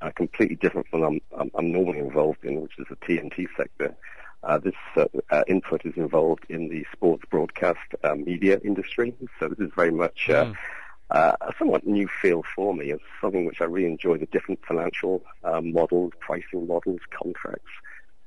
uh, 0.00 0.12
completely 0.14 0.54
different 0.54 0.86
from 0.86 1.02
I'm, 1.02 1.20
I'm, 1.36 1.50
I'm 1.56 1.72
normally 1.72 1.98
involved 1.98 2.44
in, 2.44 2.60
which 2.60 2.78
is 2.78 2.86
the 2.88 2.94
TMT 2.94 3.48
sector. 3.56 3.96
Uh, 4.44 4.58
this 4.58 4.76
uh, 4.96 5.06
uh, 5.32 5.42
input 5.48 5.84
is 5.84 5.94
involved 5.96 6.44
in 6.48 6.68
the 6.68 6.86
sports 6.92 7.24
broadcast 7.28 7.80
uh, 8.04 8.14
media 8.14 8.60
industry, 8.62 9.12
so 9.40 9.48
this 9.48 9.58
is 9.58 9.72
very 9.74 9.90
much 9.90 10.28
mm. 10.28 10.54
a 11.10 11.52
somewhat 11.58 11.84
new 11.84 12.08
field 12.20 12.46
for 12.54 12.72
me. 12.72 12.92
It's 12.92 13.02
something 13.20 13.44
which 13.44 13.60
I 13.60 13.64
really 13.64 13.88
enjoy, 13.88 14.18
the 14.18 14.26
different 14.26 14.60
financial 14.64 15.24
models, 15.62 16.12
pricing 16.20 16.68
models, 16.68 17.00
contracts, 17.10 17.72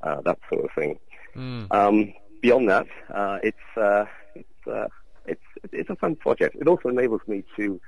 that 0.04 0.40
sort 0.50 0.66
of 0.66 0.72
thing. 0.74 1.00
Mm. 1.38 1.74
Um, 1.74 2.14
beyond 2.42 2.70
that, 2.70 2.88
it's, 3.44 3.58
it's, 4.36 4.94
it's, 5.26 5.42
it's 5.72 5.90
a 5.90 5.96
fun 5.96 6.18
project. 6.18 6.58
It 6.60 6.68
also 6.68 6.90
enables 6.90 7.22
me 7.28 7.46
to 7.56 7.80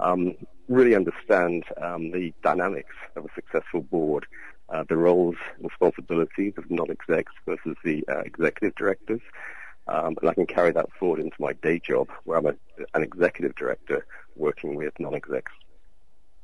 um, 0.00 0.34
really 0.68 0.94
understand 0.94 1.64
um, 1.80 2.10
the 2.10 2.32
dynamics 2.42 2.94
of 3.16 3.24
a 3.24 3.28
successful 3.34 3.82
board 3.82 4.26
uh, 4.70 4.84
the 4.88 4.96
roles 4.96 5.36
and 5.56 5.64
responsibilities 5.64 6.54
of 6.56 6.70
non-execs 6.70 7.32
versus 7.46 7.76
the 7.84 8.04
uh, 8.08 8.20
executive 8.20 8.74
directors. 8.76 9.20
Um, 9.88 10.16
and 10.20 10.30
I 10.30 10.34
can 10.34 10.46
carry 10.46 10.72
that 10.72 10.92
forward 10.98 11.20
into 11.20 11.36
my 11.40 11.52
day 11.54 11.80
job 11.80 12.08
where 12.24 12.38
I'm 12.38 12.46
a, 12.46 12.54
an 12.94 13.02
executive 13.02 13.56
director 13.56 14.06
working 14.36 14.76
with 14.76 14.92
non-execs. 15.00 15.52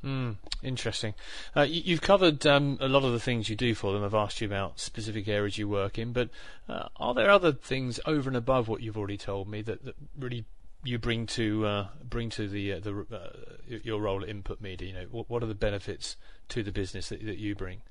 Mm, 0.03 0.35
interesting. 0.61 1.15
Uh, 1.55 1.61
you, 1.61 1.95
have 1.95 2.01
covered 2.01 2.45
um, 2.45 2.77
a 2.81 2.87
lot 2.87 3.03
of 3.03 3.13
the 3.13 3.19
things 3.19 3.49
you 3.49 3.55
do 3.55 3.73
for 3.73 3.93
them. 3.93 4.03
I've 4.03 4.13
asked 4.13 4.41
you 4.41 4.47
about 4.47 4.79
specific 4.79 5.27
areas 5.27 5.57
you 5.57 5.67
work 5.67 5.97
in, 5.97 6.11
but 6.11 6.29
uh, 6.69 6.89
are 6.97 7.13
there 7.13 7.29
other 7.29 7.51
things 7.51 7.99
over 8.05 8.29
and 8.29 8.37
above 8.37 8.67
what 8.67 8.81
you've 8.81 8.97
already 8.97 9.17
told 9.17 9.47
me 9.47 9.61
that, 9.63 9.85
that 9.85 9.95
really 10.17 10.45
you 10.83 10.97
bring 10.97 11.25
to 11.27 11.65
uh, 11.65 11.87
bring 12.03 12.29
to 12.31 12.47
the 12.47 12.73
uh, 12.73 12.79
the 12.79 13.05
uh, 13.11 13.77
your 13.83 14.01
role 14.01 14.23
at 14.23 14.29
Input 14.29 14.61
Media? 14.61 14.87
You 14.87 14.93
know, 14.93 15.07
what, 15.11 15.29
what 15.29 15.43
are 15.43 15.47
the 15.47 15.55
benefits 15.55 16.17
to 16.49 16.63
the 16.63 16.71
business 16.71 17.09
that, 17.09 17.25
that 17.25 17.37
you 17.37 17.55
bring? 17.55 17.81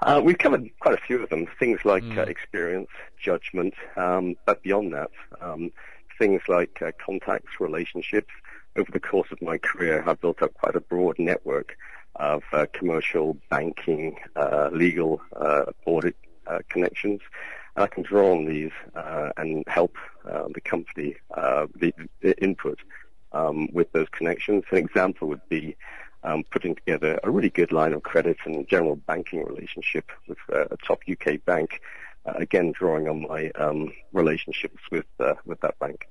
Uh, 0.00 0.20
we've 0.22 0.38
covered 0.38 0.68
quite 0.78 0.94
a 0.94 1.02
few 1.06 1.22
of 1.22 1.28
them. 1.28 1.46
Things 1.58 1.84
like 1.84 2.04
mm. 2.04 2.18
uh, 2.18 2.22
experience, 2.22 2.90
judgment, 3.20 3.74
um, 3.96 4.36
but 4.46 4.62
beyond 4.62 4.92
that, 4.92 5.10
um, 5.40 5.72
things 6.18 6.42
like 6.48 6.80
uh, 6.82 6.92
contacts, 7.04 7.60
relationships. 7.60 8.32
Over 8.76 8.92
the 8.92 9.00
course 9.00 9.32
of 9.32 9.42
my 9.42 9.58
career, 9.58 10.04
I've 10.06 10.20
built 10.20 10.40
up 10.40 10.54
quite 10.54 10.76
a 10.76 10.80
broad 10.80 11.18
network 11.18 11.76
of 12.14 12.44
uh, 12.52 12.66
commercial, 12.72 13.36
banking, 13.50 14.16
uh, 14.36 14.70
legal, 14.72 15.20
uh, 15.34 15.64
audit 15.84 16.16
connections. 16.68 17.20
And 17.78 17.84
I 17.84 17.86
can 17.86 18.02
draw 18.02 18.32
on 18.32 18.44
these 18.44 18.72
and 19.36 19.64
help 19.68 19.96
the 20.24 20.60
company, 20.60 21.16
the, 21.30 21.92
the 22.20 22.42
input 22.42 22.80
um, 23.32 23.68
with 23.72 23.92
those 23.92 24.08
connections. 24.10 24.64
An 24.70 24.78
example 24.78 25.28
would 25.28 25.46
be 25.48 25.76
um, 26.24 26.44
putting 26.50 26.74
together 26.74 27.20
a 27.22 27.30
really 27.30 27.50
good 27.50 27.72
line 27.72 27.92
of 27.92 28.02
credit 28.02 28.38
and 28.44 28.66
general 28.68 28.96
banking 28.96 29.44
relationship 29.44 30.10
with 30.26 30.38
uh, 30.52 30.64
a 30.70 30.76
top 30.78 31.00
UK 31.10 31.44
bank. 31.44 31.80
Uh, 32.26 32.32
again, 32.36 32.72
drawing 32.72 33.08
on 33.08 33.22
my 33.22 33.50
um, 33.50 33.92
relationships 34.12 34.82
with 34.90 35.06
uh, 35.20 35.34
with 35.46 35.60
that 35.60 35.78
bank. 35.78 36.07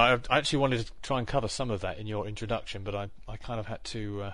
I, 0.00 0.18
actually 0.30 0.58
wanted 0.58 0.86
to 0.86 0.92
try 1.02 1.18
and 1.18 1.26
cover 1.26 1.48
some 1.48 1.70
of 1.70 1.80
that 1.80 1.98
in 1.98 2.06
your 2.06 2.26
introduction, 2.26 2.82
but 2.82 2.94
I, 2.94 3.08
I 3.28 3.36
kind 3.36 3.60
of 3.60 3.66
had 3.66 3.84
to 3.84 4.22
uh, 4.22 4.32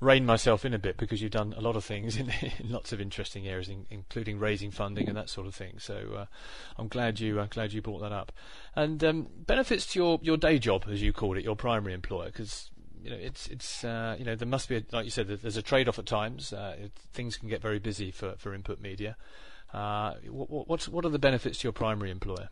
rein 0.00 0.24
myself 0.24 0.64
in 0.64 0.72
a 0.74 0.78
bit 0.78 0.96
because 0.96 1.20
you've 1.20 1.32
done 1.32 1.54
a 1.56 1.60
lot 1.60 1.76
of 1.76 1.84
things 1.84 2.16
in, 2.16 2.30
in 2.58 2.70
lots 2.70 2.92
of 2.92 3.00
interesting 3.00 3.46
areas, 3.46 3.68
in, 3.68 3.86
including 3.90 4.38
raising 4.38 4.70
funding 4.70 5.08
and 5.08 5.16
that 5.16 5.28
sort 5.28 5.46
of 5.46 5.54
thing. 5.54 5.78
So 5.78 6.14
uh, 6.16 6.26
I'm 6.76 6.88
glad 6.88 7.20
you 7.20 7.40
uh, 7.40 7.46
glad 7.50 7.72
you 7.72 7.82
brought 7.82 8.00
that 8.00 8.12
up. 8.12 8.32
And 8.74 9.02
um, 9.04 9.28
benefits 9.46 9.86
to 9.92 9.98
your, 9.98 10.20
your 10.22 10.36
day 10.36 10.58
job, 10.58 10.84
as 10.90 11.02
you 11.02 11.12
called 11.12 11.36
it, 11.36 11.44
your 11.44 11.56
primary 11.56 11.94
employer, 11.94 12.26
because 12.26 12.70
you 13.02 13.10
know, 13.10 13.16
it's 13.16 13.46
it's 13.48 13.84
uh, 13.84 14.16
you 14.18 14.24
know 14.24 14.34
there 14.34 14.48
must 14.48 14.68
be 14.68 14.76
a, 14.76 14.82
like 14.92 15.04
you 15.04 15.10
said 15.10 15.28
there's 15.28 15.56
a 15.56 15.62
trade-off 15.62 15.98
at 15.98 16.06
times. 16.06 16.52
Uh, 16.52 16.76
it, 16.78 16.92
things 17.12 17.36
can 17.36 17.48
get 17.48 17.62
very 17.62 17.78
busy 17.78 18.10
for, 18.10 18.34
for 18.38 18.54
input 18.54 18.80
media. 18.80 19.16
Uh, 19.72 20.14
what, 20.28 20.68
what's 20.68 20.88
what 20.88 21.04
are 21.04 21.10
the 21.10 21.18
benefits 21.18 21.58
to 21.58 21.68
your 21.68 21.72
primary 21.72 22.10
employer? 22.10 22.48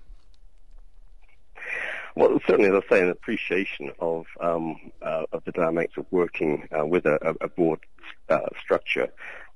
Well, 2.17 2.39
certainly, 2.47 2.71
as 2.71 2.83
I 2.87 2.89
say, 2.95 3.03
an 3.03 3.11
appreciation 3.11 3.93
of 3.99 4.27
um, 4.41 4.93
uh, 5.03 5.25
of 5.33 5.45
the 5.45 5.53
dynamics 5.53 5.95
of 5.97 6.07
working 6.11 6.69
uh, 6.77 6.87
with 6.87 7.07
a, 7.07 7.37
a 7.41 7.49
board 7.49 7.81
uh, 8.29 8.47
structure, 8.63 9.09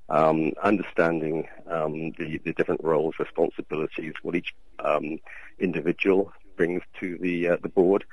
um, 0.08 0.52
understanding 0.62 1.46
um, 1.68 2.12
the, 2.18 2.38
the 2.44 2.52
different 2.52 2.82
roles, 2.82 3.14
responsibilities, 3.20 4.14
what 4.22 4.34
each 4.34 4.54
um, 4.80 5.18
individual 5.60 6.32
brings 6.56 6.82
to 6.98 7.16
the 7.18 7.58
the 7.62 7.68
board, 7.68 8.04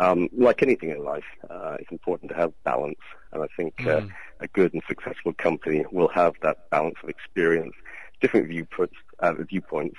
um, 0.00 0.30
like 0.32 0.62
anything 0.62 0.90
in 0.90 1.04
life, 1.04 1.24
uh, 1.50 1.76
it's 1.78 1.92
important 1.92 2.30
to 2.30 2.36
have 2.36 2.54
balance, 2.64 3.00
and 3.32 3.42
I 3.42 3.48
think 3.54 3.74
uh, 3.80 4.00
mm. 4.00 4.10
a 4.40 4.48
good 4.48 4.72
and 4.72 4.82
successful 4.88 5.34
company 5.34 5.84
will 5.92 6.08
have 6.08 6.34
that 6.42 6.70
balance 6.70 6.96
of 7.02 7.10
experience, 7.10 7.74
different 8.22 8.48
viewpoints, 8.48 8.94
uh, 9.18 9.34
viewpoints, 9.34 9.98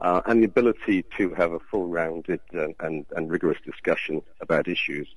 uh, 0.00 0.20
and 0.26 0.42
the 0.42 0.46
ability 0.46 1.04
to 1.16 1.30
have 1.34 1.52
a 1.52 1.58
full-rounded 1.58 2.40
and, 2.52 2.74
and, 2.80 3.06
and 3.16 3.30
rigorous 3.30 3.58
discussion 3.64 4.22
about 4.40 4.68
issues. 4.68 5.08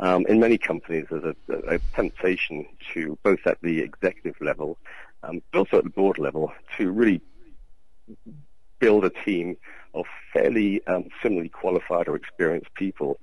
Um, 0.00 0.26
in 0.26 0.40
many 0.40 0.58
companies, 0.58 1.06
there's 1.10 1.34
a, 1.48 1.74
a, 1.74 1.78
temptation 1.94 2.66
to, 2.92 3.16
both 3.22 3.40
at 3.46 3.58
the 3.62 3.80
executive 3.80 4.40
level, 4.40 4.76
um, 5.22 5.40
but 5.52 5.60
also 5.60 5.78
at 5.78 5.84
the 5.84 5.90
board 5.90 6.18
level, 6.18 6.52
to 6.78 6.90
really 6.90 7.20
build 8.80 9.04
a 9.04 9.10
team 9.10 9.56
of 9.94 10.04
fairly 10.32 10.84
um, 10.86 11.04
similarly 11.22 11.48
qualified 11.48 12.08
or 12.08 12.16
experienced 12.16 12.74
people 12.74 13.18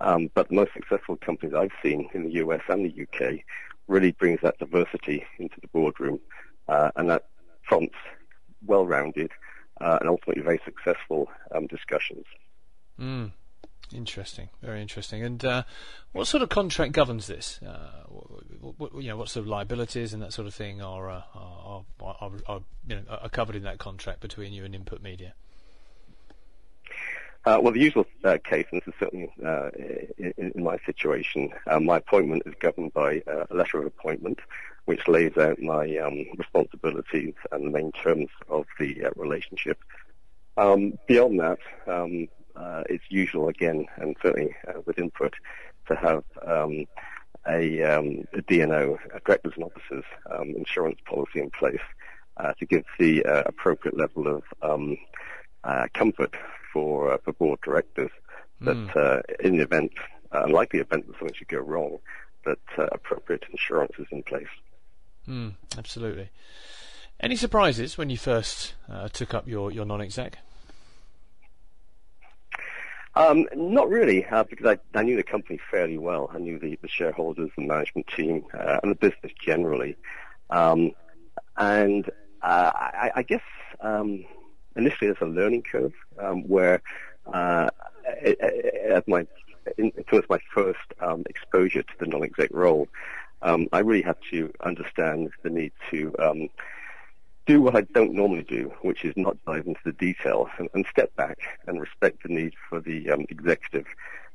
um, 0.00 0.30
but 0.34 0.48
the 0.48 0.54
most 0.54 0.72
successful 0.72 1.16
companies 1.16 1.54
I've 1.54 1.72
seen 1.82 2.08
in 2.14 2.24
the 2.24 2.34
US 2.44 2.62
and 2.68 2.84
the 2.84 3.02
UK 3.02 3.40
really 3.88 4.12
brings 4.12 4.40
that 4.42 4.58
diversity 4.58 5.24
into 5.38 5.60
the 5.60 5.68
boardroom, 5.68 6.20
uh, 6.68 6.90
and 6.96 7.10
that 7.10 7.26
prompts 7.64 7.96
well-rounded 8.66 9.30
uh, 9.80 9.98
and 10.00 10.08
ultimately 10.08 10.42
very 10.42 10.60
successful 10.64 11.28
um, 11.54 11.66
discussions. 11.66 12.24
Mm. 12.98 13.32
Interesting, 13.94 14.50
very 14.62 14.82
interesting. 14.82 15.22
And 15.22 15.42
uh, 15.44 15.62
what 16.12 16.26
sort 16.26 16.42
of 16.42 16.50
contract 16.50 16.92
governs 16.92 17.26
this? 17.26 17.58
Uh, 17.62 18.02
what, 18.08 18.78
what, 18.78 19.02
you 19.02 19.08
know, 19.08 19.16
what 19.16 19.30
sort 19.30 19.44
of 19.44 19.48
liabilities 19.48 20.12
and 20.12 20.22
that 20.22 20.32
sort 20.32 20.46
of 20.46 20.54
thing 20.54 20.82
are, 20.82 21.08
uh, 21.08 21.22
are, 21.34 21.84
are, 22.02 22.16
are, 22.20 22.30
are, 22.46 22.60
you 22.86 22.96
know, 22.96 23.02
are 23.08 23.30
covered 23.30 23.56
in 23.56 23.62
that 23.62 23.78
contract 23.78 24.20
between 24.20 24.52
you 24.52 24.64
and 24.64 24.74
Input 24.74 25.02
Media? 25.02 25.34
Uh, 27.48 27.58
well, 27.62 27.72
the 27.72 27.80
usual 27.80 28.04
uh, 28.24 28.36
case, 28.44 28.66
and 28.70 28.82
this 28.82 28.88
is 28.88 29.00
certainly 29.00 29.32
uh, 29.42 29.70
in, 30.18 30.52
in, 30.54 30.62
my 30.62 30.76
situation, 30.84 31.48
uh, 31.66 31.80
my 31.80 31.96
appointment 31.96 32.42
is 32.44 32.52
governed 32.60 32.92
by 32.92 33.22
uh, 33.26 33.46
a 33.50 33.54
letter 33.54 33.78
of 33.78 33.86
appointment, 33.86 34.38
which 34.84 35.08
lays 35.08 35.34
out 35.38 35.58
my 35.58 35.96
um, 35.96 36.26
responsibilities 36.36 37.32
and 37.50 37.64
the 37.64 37.70
main 37.70 37.90
terms 37.92 38.28
of 38.50 38.66
the 38.78 39.02
uh, 39.02 39.10
relationship. 39.16 39.78
Um, 40.58 40.98
beyond 41.06 41.40
that, 41.40 41.58
um, 41.86 42.28
it's 42.90 43.04
usual 43.08 43.48
again, 43.48 43.86
and 43.96 44.14
certainly 44.20 44.54
with 44.84 44.98
input, 44.98 45.32
to 45.86 45.96
have 45.96 46.24
um, 46.46 46.84
a, 47.48 47.82
um, 47.82 48.24
a, 48.34 48.42
D&O, 48.42 48.98
a 49.14 49.20
directors 49.20 49.54
and 49.56 49.64
officers 49.64 50.04
um, 50.30 50.50
insurance 50.50 51.00
policy 51.06 51.40
in 51.40 51.48
place 51.48 51.80
to 52.58 52.66
give 52.66 52.84
the 52.98 53.22
appropriate 53.46 53.96
level 53.96 54.42
of 54.60 54.98
comfort 55.94 56.34
for 56.72 57.12
uh, 57.12 57.18
for 57.24 57.32
board 57.32 57.60
directors 57.62 58.10
that 58.60 58.76
mm. 58.76 58.96
uh, 58.96 59.22
in 59.40 59.56
the 59.56 59.62
event, 59.62 59.92
uh, 60.32 60.42
unlikely 60.44 60.80
event 60.80 61.06
that 61.06 61.18
something 61.18 61.34
should 61.34 61.48
go 61.48 61.58
wrong, 61.58 61.98
that 62.44 62.58
uh, 62.76 62.86
appropriate 62.92 63.44
insurance 63.50 63.92
is 63.98 64.06
in 64.10 64.22
place. 64.22 64.48
Mm, 65.28 65.54
absolutely. 65.76 66.30
Any 67.20 67.36
surprises 67.36 67.98
when 67.98 68.10
you 68.10 68.16
first 68.16 68.74
uh, 68.88 69.08
took 69.08 69.34
up 69.34 69.46
your, 69.48 69.72
your 69.72 69.84
non-exec? 69.84 70.38
Um, 73.14 73.46
not 73.54 73.88
really, 73.88 74.24
uh, 74.26 74.44
because 74.44 74.78
I, 74.94 74.98
I, 74.98 75.02
knew 75.02 75.16
the 75.16 75.24
company 75.24 75.58
fairly 75.70 75.98
well. 75.98 76.30
I 76.32 76.38
knew 76.38 76.58
the, 76.58 76.78
the 76.80 76.88
shareholders, 76.88 77.50
the 77.56 77.66
management 77.66 78.06
team, 78.06 78.44
uh, 78.54 78.78
and 78.82 78.92
the 78.92 78.94
business 78.94 79.32
generally. 79.44 79.96
Um, 80.50 80.92
and 81.56 82.08
uh, 82.42 82.70
I, 82.72 83.10
I, 83.16 83.22
guess 83.24 83.42
um, 83.80 84.24
initially 84.76 85.08
there's 85.08 85.20
a 85.20 85.26
learning 85.26 85.62
curve 85.62 85.92
um, 86.18 86.42
where 86.48 86.82
uh, 87.32 87.68
as 88.88 89.02
my 89.06 89.26
towards 90.08 90.28
my 90.30 90.38
first 90.52 90.78
um, 91.00 91.22
exposure 91.28 91.82
to 91.82 91.92
the 92.00 92.06
non-exec 92.06 92.48
role, 92.52 92.88
um, 93.42 93.68
I 93.72 93.80
really 93.80 94.02
had 94.02 94.16
to 94.30 94.52
understand 94.64 95.30
the 95.42 95.50
need 95.50 95.72
to 95.90 96.14
um, 96.18 96.48
do 97.46 97.60
what 97.60 97.76
I 97.76 97.82
don't 97.82 98.14
normally 98.14 98.44
do, 98.44 98.72
which 98.82 99.04
is 99.04 99.14
not 99.16 99.36
dive 99.46 99.66
into 99.66 99.80
the 99.84 99.92
detail 99.92 100.48
and, 100.58 100.68
and 100.74 100.86
step 100.90 101.14
back 101.16 101.38
and 101.66 101.80
respect 101.80 102.22
the 102.22 102.30
need 102.30 102.54
for 102.68 102.80
the 102.80 103.10
um, 103.10 103.26
executive 103.28 103.86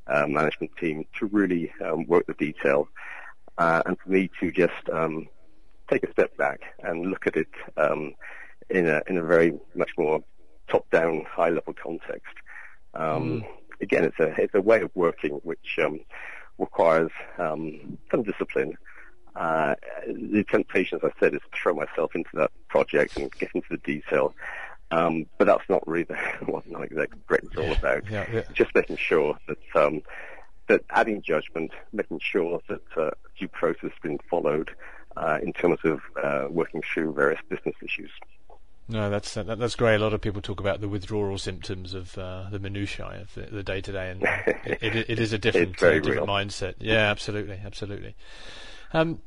uh, 0.06 0.26
management 0.26 0.70
team 0.76 1.04
to 1.18 1.26
really 1.26 1.72
um, 1.84 2.06
work 2.06 2.26
the 2.26 2.34
detail, 2.34 2.88
uh, 3.58 3.82
and 3.86 3.98
for 3.98 4.10
me 4.10 4.30
to 4.40 4.50
just 4.50 4.72
take 5.90 6.02
a 6.02 6.10
step 6.12 6.36
back 6.36 6.60
and 6.82 7.10
look 7.10 7.26
at 7.26 7.36
it 7.36 7.48
in 8.70 8.88
a 8.88 9.02
in 9.06 9.16
a 9.16 9.22
very 9.22 9.58
much 9.74 9.90
more 9.98 10.22
top-down, 10.68 11.24
high-level 11.28 11.74
context. 11.74 12.34
Um, 12.94 13.42
mm. 13.42 13.46
Again, 13.80 14.04
it's 14.04 14.18
a 14.18 14.40
it's 14.40 14.54
a 14.54 14.60
way 14.60 14.80
of 14.80 14.90
working 14.94 15.32
which 15.42 15.78
um, 15.82 16.00
requires 16.58 17.10
um, 17.38 17.98
some 18.10 18.22
discipline. 18.22 18.76
Uh, 19.36 19.74
the 20.06 20.44
temptation, 20.44 21.00
as 21.02 21.10
I 21.10 21.20
said, 21.20 21.34
is 21.34 21.40
to 21.40 21.58
throw 21.60 21.74
myself 21.74 22.14
into 22.14 22.30
that 22.34 22.52
project 22.68 23.16
and 23.16 23.32
get 23.32 23.50
into 23.54 23.66
the 23.70 23.78
detail. 23.78 24.32
Um, 24.90 25.26
but 25.38 25.46
that's 25.46 25.68
not 25.68 25.86
really 25.88 26.04
the, 26.04 26.14
what 26.46 26.70
non-exec 26.70 27.10
Greg's 27.26 27.56
all 27.56 27.72
about. 27.72 28.08
Yeah, 28.08 28.26
yeah. 28.32 28.42
Just 28.52 28.74
making 28.74 28.96
sure 28.96 29.36
that 29.48 29.58
um, 29.74 30.02
that 30.68 30.84
adding 30.90 31.22
judgment, 31.22 31.72
making 31.92 32.20
sure 32.20 32.60
that 32.68 32.82
uh, 32.96 33.10
due 33.38 33.48
process 33.48 33.90
has 33.90 33.92
been 34.02 34.18
followed 34.30 34.70
uh, 35.16 35.38
in 35.42 35.52
terms 35.52 35.78
of 35.84 36.00
uh, 36.22 36.46
working 36.48 36.82
through 36.82 37.12
various 37.12 37.40
business 37.48 37.74
issues. 37.82 38.10
No, 38.86 39.08
that's 39.08 39.34
that, 39.34 39.58
that's 39.58 39.76
great. 39.76 39.96
A 39.96 39.98
lot 39.98 40.12
of 40.12 40.20
people 40.20 40.42
talk 40.42 40.60
about 40.60 40.80
the 40.80 40.88
withdrawal 40.88 41.38
symptoms 41.38 41.94
of 41.94 42.18
uh, 42.18 42.48
the 42.50 42.58
minutiae 42.58 43.22
of 43.22 43.34
the 43.50 43.62
day 43.62 43.80
to 43.80 43.92
day, 43.92 44.10
and 44.10 44.22
it, 44.66 44.82
it, 44.82 45.10
it 45.10 45.18
is 45.18 45.32
a 45.32 45.38
different 45.44 45.82
uh, 45.82 46.00
different 46.00 46.28
mindset. 46.28 46.74
Yeah, 46.80 47.10
absolutely, 47.10 47.58
absolutely. 47.64 48.14
Um, 48.92 49.20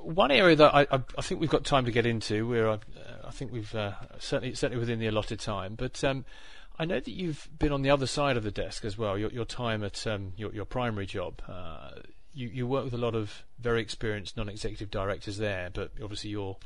one 0.00 0.30
area 0.30 0.56
that 0.56 0.74
I, 0.74 0.86
I, 0.90 1.22
think 1.22 1.40
we've 1.40 1.50
got 1.50 1.64
time 1.64 1.84
to 1.86 1.90
get 1.90 2.04
into, 2.04 2.46
where 2.46 2.70
I, 2.70 2.78
I 3.26 3.30
think 3.30 3.52
we've 3.52 3.74
uh, 3.74 3.92
certainly 4.18 4.54
certainly 4.54 4.80
within 4.80 4.98
the 4.98 5.06
allotted 5.06 5.40
time, 5.40 5.74
but 5.74 6.02
um, 6.02 6.24
I 6.78 6.84
know 6.84 6.98
that 6.98 7.08
you've 7.08 7.48
been 7.58 7.72
on 7.72 7.82
the 7.82 7.90
other 7.90 8.06
side 8.06 8.36
of 8.36 8.42
the 8.42 8.50
desk 8.50 8.84
as 8.84 8.98
well. 8.98 9.16
Your, 9.16 9.30
your 9.30 9.44
time 9.44 9.84
at 9.84 10.06
um, 10.06 10.32
your, 10.36 10.52
your 10.52 10.64
primary 10.64 11.06
job, 11.06 11.40
uh, 11.48 11.90
you, 12.32 12.48
you 12.48 12.66
work 12.66 12.84
with 12.84 12.94
a 12.94 12.98
lot 12.98 13.14
of 13.14 13.44
very 13.60 13.80
experienced 13.80 14.36
non-executive 14.36 14.90
directors 14.90 15.38
there, 15.38 15.70
but 15.72 15.92
obviously 16.02 16.30
you're 16.30 16.56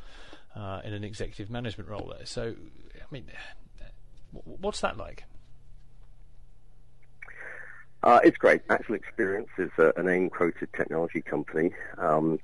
uh, 0.55 0.81
in 0.85 0.93
an 0.93 1.05
executive 1.05 1.50
management 1.50 1.88
role 1.88 2.12
there. 2.17 2.26
So, 2.26 2.55
I 2.97 3.05
mean, 3.11 3.26
what's 4.33 4.81
that 4.81 4.97
like? 4.97 5.25
Uh, 8.02 8.21
it's 8.23 8.37
great. 8.37 8.62
Actual 8.71 8.95
Experience 8.95 9.49
is 9.59 9.71
uh, 9.78 9.90
an 9.97 10.09
AIM-quoted 10.09 10.69
technology 10.73 11.21
company, 11.21 11.73
um, 11.99 12.38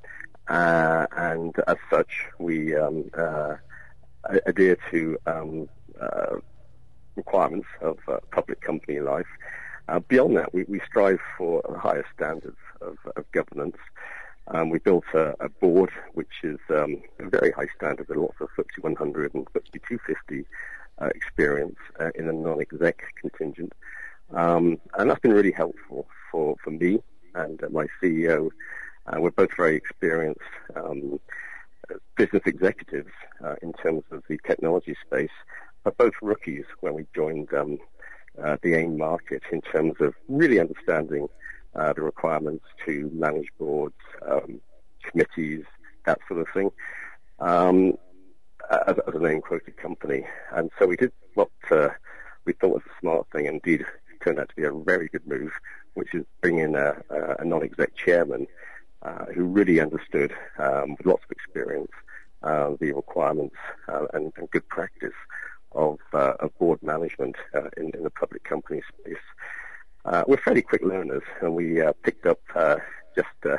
uh, 0.48 1.06
and 1.16 1.54
as 1.68 1.76
such, 1.88 2.24
we 2.38 2.74
um, 2.74 3.08
uh, 3.16 3.54
adhere 4.46 4.76
to 4.90 5.16
um, 5.26 5.68
uh, 6.00 6.36
requirements 7.14 7.68
of 7.80 7.98
public 8.32 8.60
company 8.60 8.98
life. 8.98 9.26
beyond 10.08 10.36
that, 10.36 10.52
we, 10.52 10.64
we, 10.64 10.80
strive 10.88 11.20
for 11.38 11.62
higher 11.80 12.04
standards 12.14 12.58
of, 12.80 12.98
of 13.14 13.24
governance. 13.30 13.76
Um, 14.48 14.68
we 14.68 14.78
built 14.78 15.04
a, 15.14 15.34
a, 15.40 15.48
board 15.48 15.90
which 16.12 16.42
is 16.42 16.58
um, 16.68 17.02
a 17.18 17.28
very 17.28 17.50
high 17.52 17.68
standard 17.76 18.08
with 18.08 18.18
lots 18.18 18.36
of 18.40 18.48
FTSE 18.58 18.82
100 18.82 19.34
and 19.34 19.46
FTSE 19.46 19.80
250 19.88 20.44
experience 21.14 21.78
in 22.14 22.28
a 22.28 22.32
non-exec 22.32 23.02
contingent. 23.20 23.72
Um, 24.32 24.78
and 24.98 25.10
that's 25.10 25.20
been 25.20 25.32
really 25.32 25.52
helpful 25.52 26.06
for, 26.30 26.56
for 26.62 26.70
me 26.70 26.98
and 27.34 27.62
uh, 27.62 27.68
my 27.70 27.86
CEO. 28.02 28.50
Uh, 29.06 29.20
we're 29.20 29.30
both 29.30 29.54
very 29.56 29.76
experienced 29.76 30.40
um, 30.76 31.20
business 32.16 32.42
executives 32.46 33.12
uh, 33.44 33.56
in 33.62 33.72
terms 33.74 34.02
of 34.10 34.22
the 34.28 34.38
technology 34.46 34.96
space, 35.06 35.30
but 35.82 35.96
both 35.98 36.14
rookies 36.22 36.64
when 36.80 36.94
we 36.94 37.06
joined 37.14 37.52
um, 37.52 37.78
uh, 38.42 38.56
the 38.62 38.74
AIM 38.74 38.96
market 38.96 39.42
in 39.52 39.60
terms 39.60 39.94
of 40.00 40.14
really 40.28 40.58
understanding 40.58 41.28
uh, 41.74 41.92
the 41.92 42.02
requirements 42.02 42.64
to 42.84 43.10
manage 43.12 43.48
boards, 43.58 43.94
um, 44.28 44.60
committees, 45.02 45.64
that 46.06 46.18
sort 46.28 46.40
of 46.40 46.46
thing. 46.54 46.70
Um, 47.40 47.94
as, 48.70 48.96
as, 49.06 49.14
an 49.14 49.26
AIM-quoted 49.26 49.76
company, 49.76 50.24
and 50.52 50.70
so 50.78 50.86
we 50.86 50.96
did 50.96 51.12
what 51.34 51.50
uh, 51.70 51.90
we 52.46 52.54
thought 52.54 52.74
was 52.74 52.82
a 52.86 53.00
smart 53.00 53.26
thing. 53.30 53.46
Indeed, 53.46 53.84
turned 54.22 54.38
out 54.38 54.48
to 54.48 54.56
be 54.56 54.64
a 54.64 54.72
very 54.72 55.08
good 55.08 55.26
move, 55.26 55.52
which 55.94 56.14
is 56.14 56.24
bringing 56.40 56.74
a, 56.74 56.96
a 57.38 57.44
non-exec 57.44 57.94
chairman 57.94 58.46
uh, 59.02 59.26
who 59.26 59.44
really 59.44 59.80
understood, 59.80 60.34
um, 60.58 60.92
with 60.96 61.06
lots 61.06 61.24
of 61.24 61.30
experience, 61.30 61.92
uh, 62.42 62.72
the 62.80 62.92
requirements 62.92 63.56
uh, 63.88 64.06
and, 64.14 64.32
and, 64.36 64.50
good 64.50 64.66
practice 64.68 65.14
of, 65.72 65.98
uh, 66.12 66.34
of 66.40 66.56
board 66.58 66.82
management 66.82 67.36
in, 67.76 67.90
in, 67.94 68.02
the 68.02 68.10
public 68.10 68.44
company 68.44 68.82
space. 68.88 69.16
Uh, 70.04 70.22
we're 70.26 70.36
fairly 70.36 70.62
quick 70.62 70.82
learners, 70.82 71.22
and 71.40 71.54
we 71.54 71.82
picked 72.02 72.26
up 72.26 72.40
just 73.16 73.28
the 73.42 73.58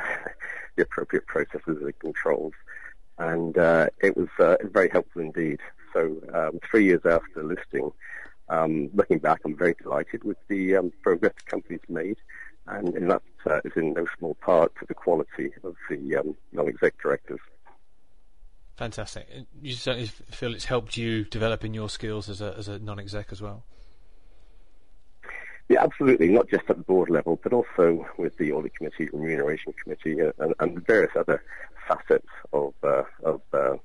appropriate 0.78 1.26
processes 1.26 1.78
and 1.82 1.98
controls, 1.98 2.52
and 3.18 3.56
it 3.56 4.16
was 4.16 4.28
very 4.72 4.88
helpful 4.88 5.22
indeed. 5.22 5.60
So 5.92 6.16
um, 6.34 6.60
three 6.70 6.84
years 6.84 7.00
after 7.04 7.42
listing, 7.42 7.90
um, 8.48 8.90
looking 8.94 9.18
back, 9.18 9.40
I'm 9.44 9.56
very 9.56 9.74
delighted 9.82 10.24
with 10.24 10.36
the 10.48 10.76
um, 10.76 10.92
progress 11.02 11.32
the 11.36 11.50
company's 11.50 11.80
made, 11.88 12.18
and, 12.66 12.94
and 12.94 13.10
that 13.10 13.22
uh, 13.46 13.60
is 13.64 13.72
in 13.76 13.94
no 13.94 14.06
small 14.18 14.34
part 14.34 14.74
to 14.78 14.86
the 14.86 14.94
quality 14.94 15.50
of 15.64 15.74
the 15.88 16.16
um, 16.16 16.36
non-exec 16.52 17.00
directors. 17.02 17.40
Fantastic. 18.76 19.26
You 19.62 19.72
certainly 19.72 20.08
feel 20.08 20.54
it's 20.54 20.66
helped 20.66 20.96
you 20.96 21.24
develop 21.24 21.64
in 21.64 21.72
your 21.72 21.88
skills 21.88 22.28
as 22.28 22.40
a, 22.40 22.54
as 22.58 22.68
a 22.68 22.78
non-exec 22.78 23.28
as 23.32 23.40
well? 23.40 23.64
Yeah, 25.68 25.82
absolutely. 25.82 26.28
Not 26.28 26.48
just 26.48 26.64
at 26.68 26.76
the 26.76 26.84
board 26.84 27.10
level, 27.10 27.40
but 27.42 27.52
also 27.52 28.06
with 28.18 28.36
the 28.38 28.52
audit 28.52 28.74
committee, 28.76 29.08
remuneration 29.12 29.74
committee, 29.82 30.22
uh, 30.22 30.32
and, 30.38 30.54
and, 30.60 30.86
various 30.86 31.10
other 31.16 31.42
facets 31.88 32.28
of, 32.52 32.72
uh, 32.84 33.02
of 33.24 33.40
uh, 33.52 33.76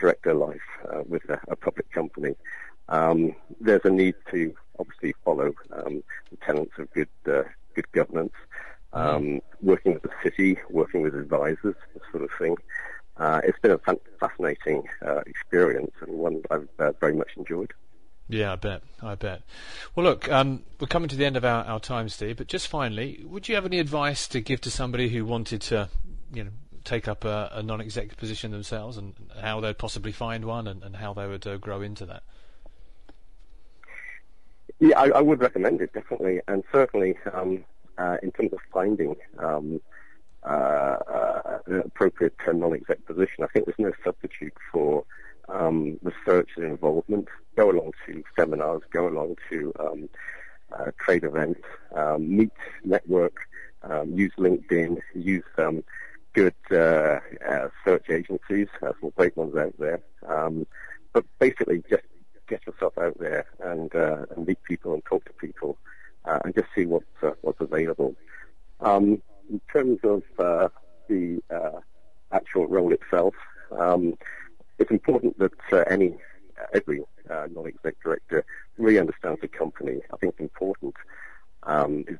director 0.00 0.34
life 0.34 0.60
uh, 0.92 1.02
with 1.06 1.28
a, 1.30 1.40
a, 1.48 1.54
public 1.54 1.90
company. 1.92 2.34
Um, 2.88 3.36
there's 3.60 3.84
a 3.84 3.90
need 3.90 4.16
to 4.32 4.54
obviously 4.80 5.14
follow 5.24 5.52
um, 5.72 6.02
the 6.30 6.36
tenets 6.44 6.72
of 6.78 6.90
good 6.92 7.08
uh, 7.26 7.42
good 7.74 7.90
governance, 7.92 8.32
um, 8.92 9.40
working 9.62 9.94
with 9.94 10.02
the 10.02 10.10
city, 10.24 10.58
working 10.68 11.02
with 11.02 11.14
advisors, 11.14 11.76
this 11.94 12.02
sort 12.10 12.24
of 12.24 12.30
thing. 12.38 12.56
Uh, 13.18 13.40
it's 13.44 13.58
been 13.60 13.70
a 13.70 13.96
fascinating 14.18 14.82
experience 15.26 15.92
and 16.00 16.18
one 16.18 16.42
I've 16.50 16.68
uh, 16.80 16.92
very 17.00 17.14
much 17.14 17.30
enjoyed. 17.36 17.72
Yeah, 18.30 18.52
I 18.52 18.56
bet. 18.56 18.82
I 19.02 19.14
bet. 19.16 19.42
Well, 19.94 20.04
look, 20.04 20.30
um, 20.30 20.62
we're 20.78 20.86
coming 20.86 21.08
to 21.08 21.16
the 21.16 21.26
end 21.26 21.36
of 21.36 21.44
our, 21.44 21.64
our 21.64 21.80
time, 21.80 22.08
Steve. 22.08 22.36
But 22.36 22.46
just 22.46 22.68
finally, 22.68 23.24
would 23.26 23.48
you 23.48 23.56
have 23.56 23.66
any 23.66 23.80
advice 23.80 24.28
to 24.28 24.40
give 24.40 24.60
to 24.62 24.70
somebody 24.70 25.08
who 25.08 25.24
wanted 25.24 25.60
to, 25.62 25.88
you 26.32 26.44
know, 26.44 26.50
take 26.84 27.08
up 27.08 27.24
a, 27.24 27.50
a 27.54 27.62
non-executive 27.62 28.16
position 28.18 28.52
themselves, 28.52 28.96
and 28.96 29.14
how 29.40 29.60
they'd 29.60 29.78
possibly 29.78 30.12
find 30.12 30.44
one, 30.44 30.68
and, 30.68 30.82
and 30.84 30.96
how 30.96 31.12
they 31.12 31.26
would 31.26 31.44
uh, 31.46 31.56
grow 31.56 31.82
into 31.82 32.06
that? 32.06 32.22
Yeah, 34.78 34.98
I, 34.98 35.10
I, 35.10 35.20
would 35.20 35.40
recommend 35.40 35.80
it 35.80 35.92
definitely, 35.92 36.40
and 36.46 36.62
certainly 36.72 37.16
um, 37.34 37.64
uh, 37.98 38.16
in 38.22 38.30
terms 38.32 38.52
of 38.52 38.60
finding 38.72 39.16
um, 39.38 39.80
uh, 40.44 40.46
uh, 40.46 41.58
an 41.66 41.80
appropriate 41.80 42.34
non-exec 42.46 43.04
position, 43.04 43.44
I 43.44 43.48
think 43.48 43.66
there's 43.66 43.78
no 43.78 43.92
substitute 44.04 44.54
for 44.72 45.04
um, 45.48 45.98
research 46.02 46.50
and 46.56 46.66
involvement. 46.66 47.28
Go 47.56 47.70
along 47.70 47.92
to 48.06 48.22
seminars, 48.38 48.82
go 48.90 49.08
along 49.08 49.36
to 49.50 49.72
um, 49.80 50.08
uh, 50.72 50.90
trade 50.98 51.24
events, 51.24 51.60
um, 51.94 52.36
meet, 52.36 52.52
network, 52.84 53.48
um, 53.82 54.12
use 54.12 54.32
LinkedIn, 54.38 55.00
use 55.14 55.44
good 56.32 56.54
uh, 56.70 57.18
uh, 57.48 57.68
search 57.84 58.08
agencies, 58.08 58.68
some 58.80 59.12
great 59.16 59.36
ones 59.36 59.56
out 59.56 59.74
there. 59.78 60.00
but 61.12 61.24
basically, 61.40 61.82
just 61.90 62.04
get 62.50 62.66
yourself 62.66 62.98
out 62.98 63.16
there 63.18 63.46
and, 63.64 63.94
uh, 63.94 64.26
and 64.36 64.46
meet 64.46 64.62
people 64.64 64.92
and 64.92 65.04
talk 65.04 65.24
to 65.24 65.32
people 65.34 65.78
uh, 66.26 66.40
and 66.44 66.54
just 66.54 66.66
see 66.74 66.84
what's, 66.84 67.06
uh, 67.22 67.30
what's 67.40 67.60
available. 67.60 68.14
Um, 68.80 69.22
in 69.48 69.60
terms 69.72 70.00
of 70.04 70.22
uh, 70.38 70.68
the 71.08 71.42
uh, 71.50 71.80
actual 72.32 72.66
role 72.66 72.92
itself, 72.92 73.34
um, 73.78 74.14
it's 74.80 74.90
important 74.90 75.38
that 75.38 75.52
uh, 75.72 75.84
any 75.88 76.16
every 76.74 77.02
non-exec 77.28 77.94
director 78.02 78.44
really 78.76 78.98
understands 78.98 79.40
the 79.40 79.48
company. 79.48 80.00
I 80.12 80.16
think 80.16 80.32
it's 80.32 80.40
important 80.40 80.94
um, 81.62 82.04
is, 82.08 82.18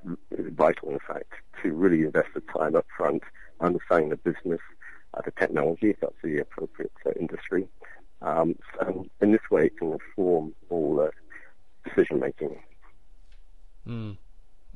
vital, 0.52 0.90
in 0.90 0.98
fact, 1.06 1.32
to 1.62 1.72
really 1.72 2.02
invest 2.02 2.28
the 2.34 2.42
time 2.56 2.76
up 2.76 2.86
front, 2.96 3.22
understanding 3.60 4.10
the 4.10 4.16
business, 4.16 4.60
the 5.24 5.32
technology, 5.32 5.90
if 5.90 6.00
that's 6.00 6.14
the 6.22 6.38
appropriate 6.38 6.92
industry, 7.18 7.66
um, 8.22 8.56
and 8.80 9.10
in 9.20 9.32
this 9.32 9.50
way, 9.50 9.66
it 9.66 9.78
can 9.78 9.92
inform 9.92 10.54
all 10.68 11.00
uh, 11.00 11.10
decision 11.88 12.20
making. 12.20 12.56
Mm. 13.86 14.16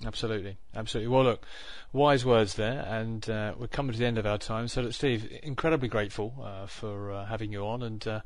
Absolutely, 0.06 0.56
absolutely. 0.74 1.08
Well, 1.08 1.24
look, 1.24 1.46
wise 1.92 2.24
words 2.24 2.54
there, 2.54 2.84
and 2.88 3.28
uh, 3.30 3.54
we're 3.58 3.68
coming 3.68 3.92
to 3.92 3.98
the 3.98 4.06
end 4.06 4.18
of 4.18 4.26
our 4.26 4.38
time. 4.38 4.68
So, 4.68 4.82
look, 4.82 4.92
Steve, 4.92 5.38
incredibly 5.42 5.88
grateful 5.88 6.34
uh, 6.42 6.66
for 6.66 7.12
uh, 7.12 7.26
having 7.26 7.52
you 7.52 7.66
on, 7.66 7.82
and 7.82 8.06
uh, 8.06 8.20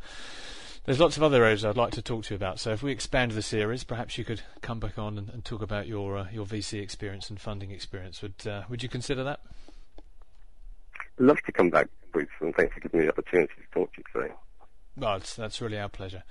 there's 0.84 0.98
lots 0.98 1.16
of 1.16 1.22
other 1.22 1.44
areas 1.44 1.64
I'd 1.64 1.76
like 1.76 1.92
to 1.92 2.02
talk 2.02 2.24
to 2.24 2.34
you 2.34 2.36
about. 2.36 2.58
So, 2.58 2.72
if 2.72 2.82
we 2.82 2.90
expand 2.90 3.32
the 3.32 3.42
series, 3.42 3.84
perhaps 3.84 4.18
you 4.18 4.24
could 4.24 4.42
come 4.60 4.80
back 4.80 4.98
on 4.98 5.18
and, 5.18 5.28
and 5.28 5.44
talk 5.44 5.62
about 5.62 5.86
your 5.86 6.18
uh, 6.18 6.26
your 6.32 6.46
VC 6.46 6.82
experience 6.82 7.30
and 7.30 7.40
funding 7.40 7.70
experience. 7.70 8.22
Would 8.22 8.46
uh, 8.46 8.62
would 8.68 8.82
you 8.82 8.88
consider 8.88 9.22
that? 9.24 9.40
Love 11.18 11.38
to 11.46 11.52
come 11.52 11.70
back, 11.70 11.88
Bruce, 12.12 12.28
and 12.40 12.54
thanks 12.54 12.74
for 12.74 12.80
giving 12.80 13.00
me 13.00 13.06
the 13.06 13.12
opportunity 13.12 13.52
to 13.54 13.78
talk 13.78 13.92
to 13.94 13.98
you 13.98 14.20
today. 14.20 14.34
Well, 14.96 15.18
that's 15.18 15.34
that's 15.34 15.60
really 15.60 15.78
our 15.78 15.88
pleasure. 15.88 16.24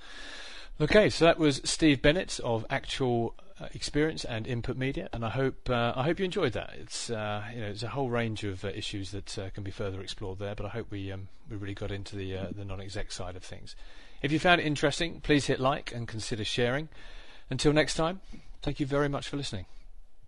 Okay, 0.80 1.10
so 1.10 1.24
that 1.24 1.38
was 1.38 1.60
Steve 1.64 2.00
Bennett 2.00 2.38
of 2.44 2.64
Actual 2.70 3.34
Experience 3.74 4.24
and 4.24 4.46
Input 4.46 4.76
Media, 4.76 5.08
and 5.12 5.24
I 5.24 5.30
hope 5.30 5.68
uh, 5.68 5.92
I 5.96 6.04
hope 6.04 6.18
you 6.18 6.24
enjoyed 6.24 6.52
that. 6.52 6.74
It's 6.80 7.10
uh, 7.10 7.42
you 7.54 7.60
know 7.60 7.66
it's 7.66 7.82
a 7.82 7.88
whole 7.88 8.10
range 8.10 8.44
of 8.44 8.64
uh, 8.64 8.68
issues 8.68 9.10
that 9.10 9.38
uh, 9.38 9.50
can 9.50 9.64
be 9.64 9.70
further 9.70 10.00
explored 10.00 10.38
there, 10.38 10.54
but 10.54 10.66
I 10.66 10.70
hope 10.70 10.90
we 10.90 11.10
um, 11.12 11.28
we 11.50 11.56
really 11.56 11.74
got 11.74 11.90
into 11.90 12.16
the 12.16 12.36
uh, 12.36 12.46
the 12.54 12.64
non-exec 12.64 13.10
side 13.12 13.36
of 13.36 13.42
things. 13.42 13.74
If 14.22 14.32
you 14.32 14.38
found 14.38 14.60
it 14.60 14.66
interesting, 14.66 15.20
please 15.20 15.46
hit 15.46 15.60
like 15.60 15.92
and 15.94 16.06
consider 16.06 16.44
sharing. 16.44 16.88
Until 17.50 17.72
next 17.72 17.94
time, 17.94 18.20
thank 18.62 18.80
you 18.80 18.86
very 18.86 19.08
much 19.08 19.28
for 19.28 19.36
listening. 19.36 19.66